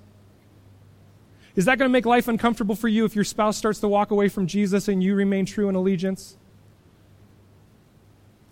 [1.55, 4.11] Is that going to make life uncomfortable for you if your spouse starts to walk
[4.11, 6.37] away from Jesus and you remain true in allegiance?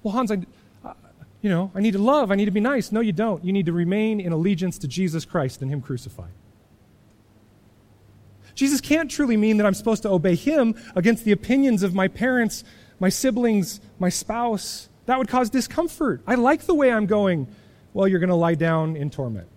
[0.03, 0.39] Well, Hans, I,
[1.41, 2.91] you know, I need to love, I need to be nice.
[2.91, 3.43] No, you don't.
[3.43, 6.31] You need to remain in allegiance to Jesus Christ and Him crucified.
[8.53, 12.09] Jesus can't truly mean that I'm supposed to obey Him against the opinions of my
[12.09, 12.65] parents,
[12.99, 14.88] my siblings, my spouse.
[15.09, 16.21] That would cause discomfort.
[16.27, 17.47] I like the way I'm going.
[17.93, 19.47] Well, you're going to lie down in torment.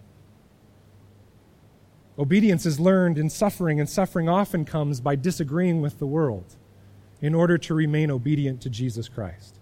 [2.19, 6.57] Obedience is learned in suffering, and suffering often comes by disagreeing with the world
[7.21, 9.59] in order to remain obedient to Jesus Christ.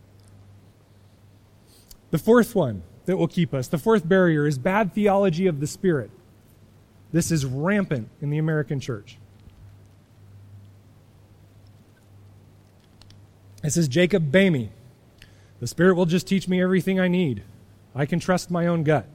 [2.12, 5.66] The fourth one that will keep us, the fourth barrier, is bad theology of the
[5.66, 6.12] Spirit.
[7.10, 9.18] This is rampant in the American church.
[13.64, 14.70] This is Jacob Boehme.
[15.60, 17.44] The Spirit will just teach me everything I need.
[17.94, 19.06] I can trust my own gut.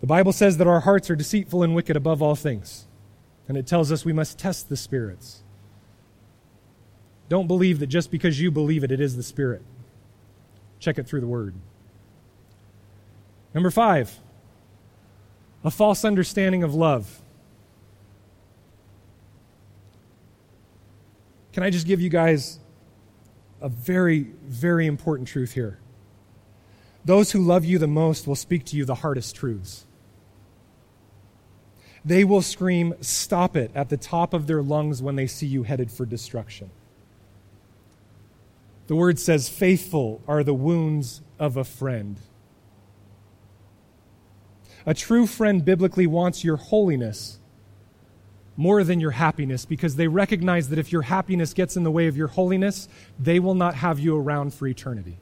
[0.00, 2.86] The Bible says that our hearts are deceitful and wicked above all things,
[3.46, 5.42] and it tells us we must test the spirits.
[7.28, 9.62] Don't believe that just because you believe it, it is the Spirit.
[10.78, 11.54] Check it through the Word.
[13.52, 14.18] Number five,
[15.64, 17.20] a false understanding of love.
[21.52, 22.60] Can I just give you guys
[23.60, 25.78] a very, very important truth here.
[27.04, 29.86] Those who love you the most will speak to you the hardest truths.
[32.04, 35.62] They will scream, Stop it, at the top of their lungs when they see you
[35.62, 36.70] headed for destruction.
[38.86, 42.18] The word says, Faithful are the wounds of a friend.
[44.86, 47.38] A true friend biblically wants your holiness
[48.58, 52.08] more than your happiness because they recognize that if your happiness gets in the way
[52.08, 55.16] of your holiness, they will not have you around for eternity.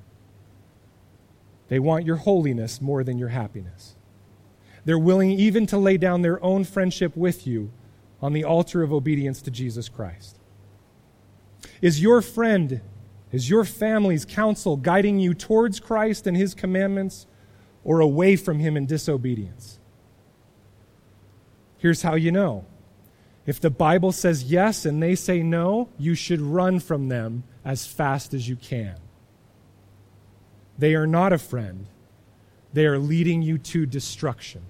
[1.69, 3.95] They want your holiness more than your happiness.
[4.87, 7.71] They're willing even to lay down their own friendship with you
[8.23, 10.39] on the altar of obedience to Jesus Christ.
[11.83, 12.81] Is your friend,
[13.33, 17.27] is your family's counsel guiding you towards Christ and his commandments
[17.85, 19.79] or away from him in disobedience?
[21.77, 22.65] Here's how you know
[23.47, 27.87] if the Bible says yes and they say no, you should run from them as
[27.87, 28.97] fast as you can.
[30.77, 31.87] They are not a friend,
[32.73, 34.63] they are leading you to destruction.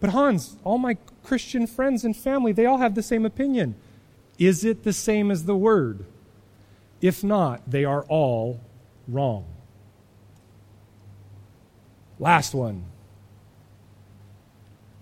[0.00, 3.74] But Hans, all my Christian friends and family, they all have the same opinion.
[4.38, 6.06] Is it the same as the Word?
[7.02, 8.60] If not, they are all
[9.06, 9.44] wrong.
[12.18, 12.84] Last one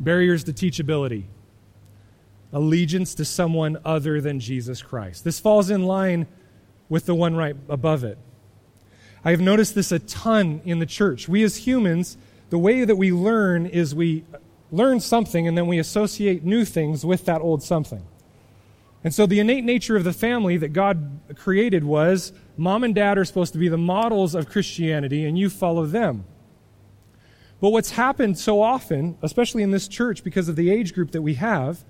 [0.01, 1.25] barriers to teachability,
[2.53, 5.25] allegiance to someone other than Jesus Christ.
[5.25, 6.27] This falls in line
[6.89, 8.19] with the one right above it.
[9.25, 11.29] I have noticed this a ton in the church.
[11.29, 12.17] We as humans,
[12.51, 14.25] the way that we learn is we
[14.71, 18.05] learn something and then we associate new things with that old something.
[19.05, 23.17] And so the innate nature of the family that God created was mom and dad
[23.19, 26.25] are supposed to be the models of Christianity and you follow them.
[27.61, 31.23] But what's happened so often, especially in this church because of the age group that
[31.23, 31.85] we have,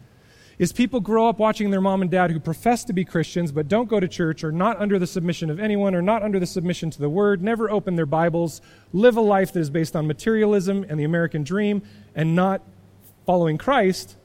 [0.59, 3.69] is people grow up watching their mom and dad who profess to be Christians but
[3.69, 6.47] don't go to church or not under the submission of anyone or not under the
[6.47, 8.61] submission to the word, never open their Bibles,
[8.93, 11.83] live a life that is based on materialism and the American dream
[12.15, 12.63] and not
[13.25, 14.17] following Christ.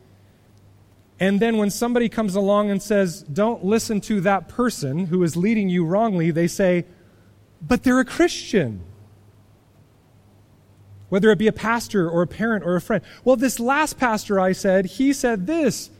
[1.20, 5.38] And then when somebody comes along and says, don't listen to that person who is
[5.38, 6.86] leading you wrongly, they say,
[7.62, 8.82] but they're a Christian.
[11.14, 13.04] Whether it be a pastor or a parent or a friend.
[13.24, 15.92] Well, this last pastor I said, he said this.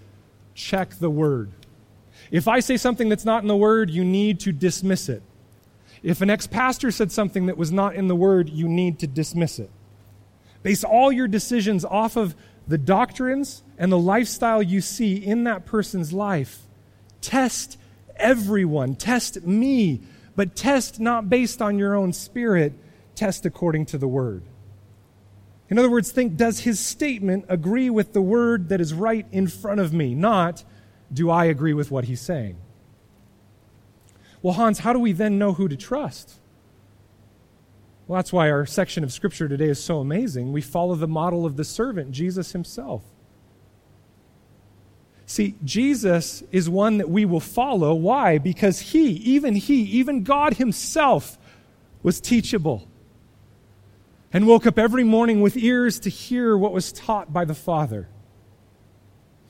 [0.56, 1.52] Check the word.
[2.32, 5.22] If I say something that's not in the word, you need to dismiss it.
[6.02, 9.06] If an ex pastor said something that was not in the word, you need to
[9.06, 9.70] dismiss it.
[10.64, 12.36] Base all your decisions off of
[12.68, 16.64] the doctrines and the lifestyle you see in that person's life.
[17.22, 17.78] Test
[18.16, 20.02] everyone, test me,
[20.36, 22.74] but test not based on your own spirit,
[23.14, 24.42] test according to the word.
[25.74, 29.48] In other words, think does his statement agree with the word that is right in
[29.48, 30.14] front of me?
[30.14, 30.64] Not
[31.12, 32.58] do I agree with what he's saying?
[34.44, 36.36] Well, Hans, how do we then know who to trust?
[38.06, 40.54] Well, that's why our section of Scripture today is so amazing.
[40.54, 43.02] We follow the model of the servant, Jesus himself.
[45.26, 47.96] See, Jesus is one that we will follow.
[47.96, 48.38] Why?
[48.38, 51.40] Because he, even he, even God himself,
[52.04, 52.88] was teachable
[54.34, 58.10] and woke up every morning with ears to hear what was taught by the Father.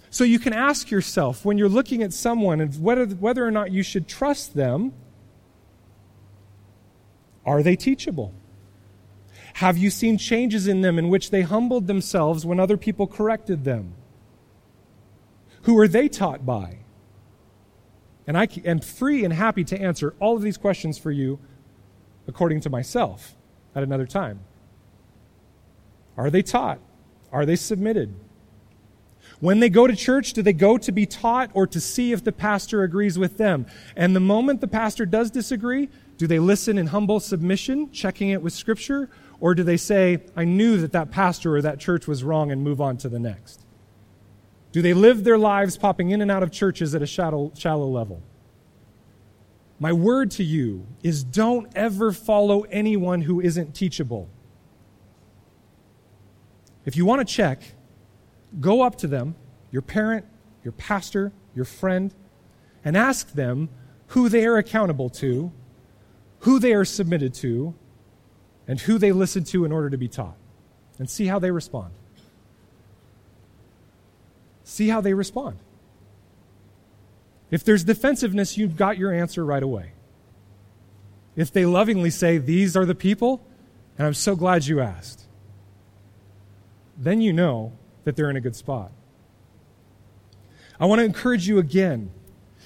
[0.09, 3.71] So you can ask yourself when you're looking at someone and whether, whether or not
[3.71, 4.93] you should trust them
[7.45, 8.33] are they teachable?
[9.55, 13.63] Have you seen changes in them in which they humbled themselves when other people corrected
[13.63, 13.95] them?
[15.63, 16.77] Who are they taught by?
[18.25, 21.39] And I am free and happy to answer all of these questions for you
[22.27, 23.35] according to myself
[23.75, 24.39] at another time.
[26.17, 26.79] Are they taught?
[27.31, 28.13] Are they submitted?
[29.39, 32.23] When they go to church, do they go to be taught or to see if
[32.23, 33.65] the pastor agrees with them?
[33.95, 38.41] And the moment the pastor does disagree, do they listen in humble submission, checking it
[38.41, 39.09] with Scripture?
[39.39, 42.63] Or do they say, I knew that that pastor or that church was wrong and
[42.63, 43.65] move on to the next?
[44.71, 47.87] Do they live their lives popping in and out of churches at a shallow, shallow
[47.87, 48.21] level?
[49.79, 54.29] My word to you is don't ever follow anyone who isn't teachable.
[56.85, 57.61] If you want to check,
[58.59, 59.35] go up to them,
[59.71, 60.25] your parent,
[60.63, 62.13] your pastor, your friend,
[62.83, 63.69] and ask them
[64.07, 65.51] who they are accountable to,
[66.39, 67.73] who they are submitted to,
[68.67, 70.35] and who they listen to in order to be taught
[70.99, 71.91] and see how they respond.
[74.63, 75.57] See how they respond.
[77.51, 79.91] If there's defensiveness, you've got your answer right away.
[81.35, 83.45] If they lovingly say, These are the people,
[83.97, 85.22] and I'm so glad you asked,
[86.97, 87.73] then you know
[88.03, 88.91] that they're in a good spot.
[90.79, 92.11] I want to encourage you again,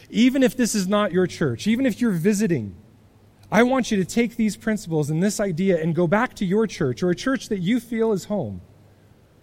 [0.09, 2.75] even if this is not your church, even if you're visiting,
[3.51, 6.67] I want you to take these principles and this idea and go back to your
[6.67, 8.61] church or a church that you feel is home.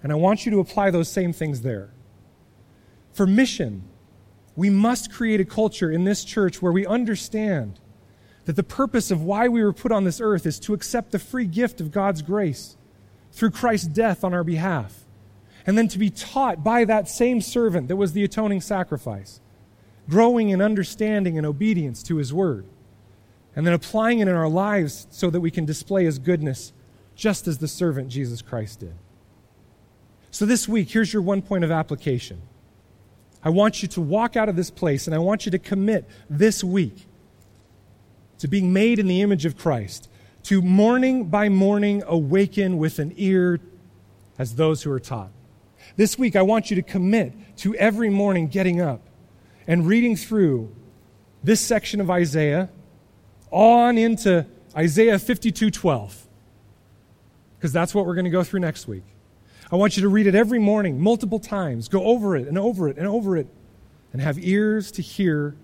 [0.03, 1.91] And I want you to apply those same things there.
[3.13, 3.85] For mission,
[4.57, 7.81] we must create a culture in this church where we understand
[8.45, 11.19] that the purpose of why we were put on this earth is to accept the
[11.19, 12.77] free gift of God's grace
[13.35, 15.05] through Christ's death on our behalf,
[15.67, 19.41] and then to be taught by that same servant that was the atoning sacrifice,
[20.09, 22.67] growing in understanding and obedience to his word
[23.57, 26.73] and then applying it in our lives so that we can display his goodness
[27.15, 28.95] just as the servant Jesus Christ did.
[30.31, 32.43] So, this week, here's your one point of application.
[33.45, 36.09] I want you to walk out of this place and I want you to commit
[36.29, 37.07] this week
[38.39, 40.09] to being made in the image of Christ,
[40.45, 43.61] to morning by morning awaken with an ear
[44.39, 45.31] as those who are taught.
[45.97, 49.01] This week, I want you to commit to every morning getting up
[49.67, 50.75] and reading through
[51.43, 52.69] this section of Isaiah
[53.51, 56.27] on into Isaiah 52 12,
[57.57, 59.05] because that's what we're going to go through next week.
[59.73, 61.89] I want you to read it every morning, multiple times.
[61.89, 63.47] Go over it and over it and over it,
[64.13, 65.57] and have ears to hear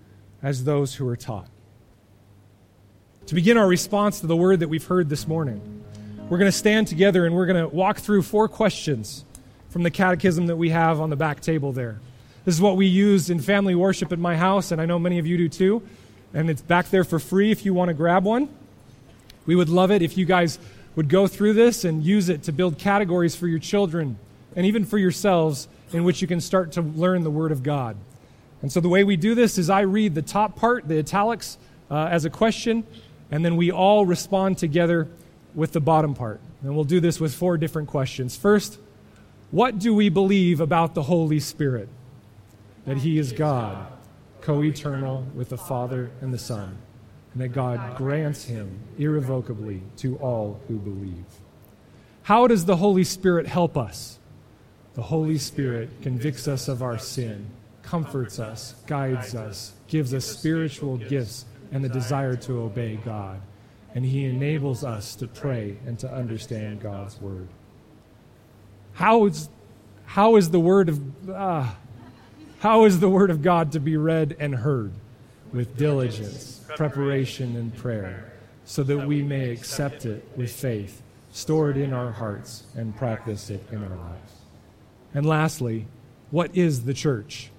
[0.42, 1.48] as those who are taught.
[3.26, 5.84] To begin our response to the word that we've heard this morning,
[6.28, 9.24] we're going to stand together and we're going to walk through four questions
[9.68, 12.00] from the catechism that we have on the back table there.
[12.44, 15.18] This is what we use in family worship at my house, and I know many
[15.18, 15.82] of you do too
[16.32, 18.48] and it's back there for free if you want to grab one.
[19.46, 20.58] We would love it if you guys
[20.96, 24.18] would go through this and use it to build categories for your children
[24.54, 27.96] and even for yourselves in which you can start to learn the Word of God.
[28.62, 31.58] And so the way we do this is I read the top part, the italics,
[31.90, 32.86] uh, as a question,
[33.30, 35.08] and then we all respond together
[35.54, 36.40] with the bottom part.
[36.62, 38.36] And we'll do this with four different questions.
[38.36, 38.78] First,
[39.50, 41.88] what do we believe about the Holy Spirit?
[42.86, 43.86] That He is God
[44.40, 46.78] co eternal with the Father and the Son,
[47.32, 51.24] and that God grants him irrevocably to all who believe.
[52.22, 54.18] How does the Holy Spirit help us?
[54.94, 57.46] The Holy Spirit convicts us of our sin,
[57.82, 63.40] comforts us, guides us, gives us spiritual gifts and the desire to obey God.
[63.94, 67.48] And He enables us to pray and to understand God's Word.
[68.92, 69.48] How is,
[70.04, 71.68] how is the Word of uh,
[72.60, 74.92] how is the Word of God to be read and heard?
[75.52, 78.32] With diligence, preparation, and prayer,
[78.64, 81.02] so that we may accept it with faith,
[81.32, 84.32] store it in our hearts, and practice it in our lives.
[85.14, 85.86] And lastly,
[86.30, 87.50] what is the church?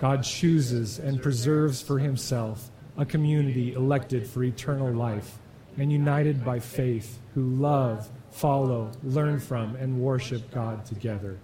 [0.00, 5.38] God chooses and preserves for himself a community elected for eternal life
[5.76, 11.38] and united by faith who love, follow, learn from, and worship God together.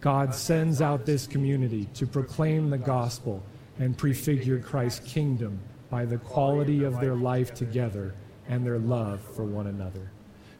[0.00, 3.42] God sends out this community to proclaim the gospel
[3.78, 5.58] and prefigure Christ's kingdom
[5.90, 8.14] by the quality of their life together
[8.48, 10.11] and their love for one another.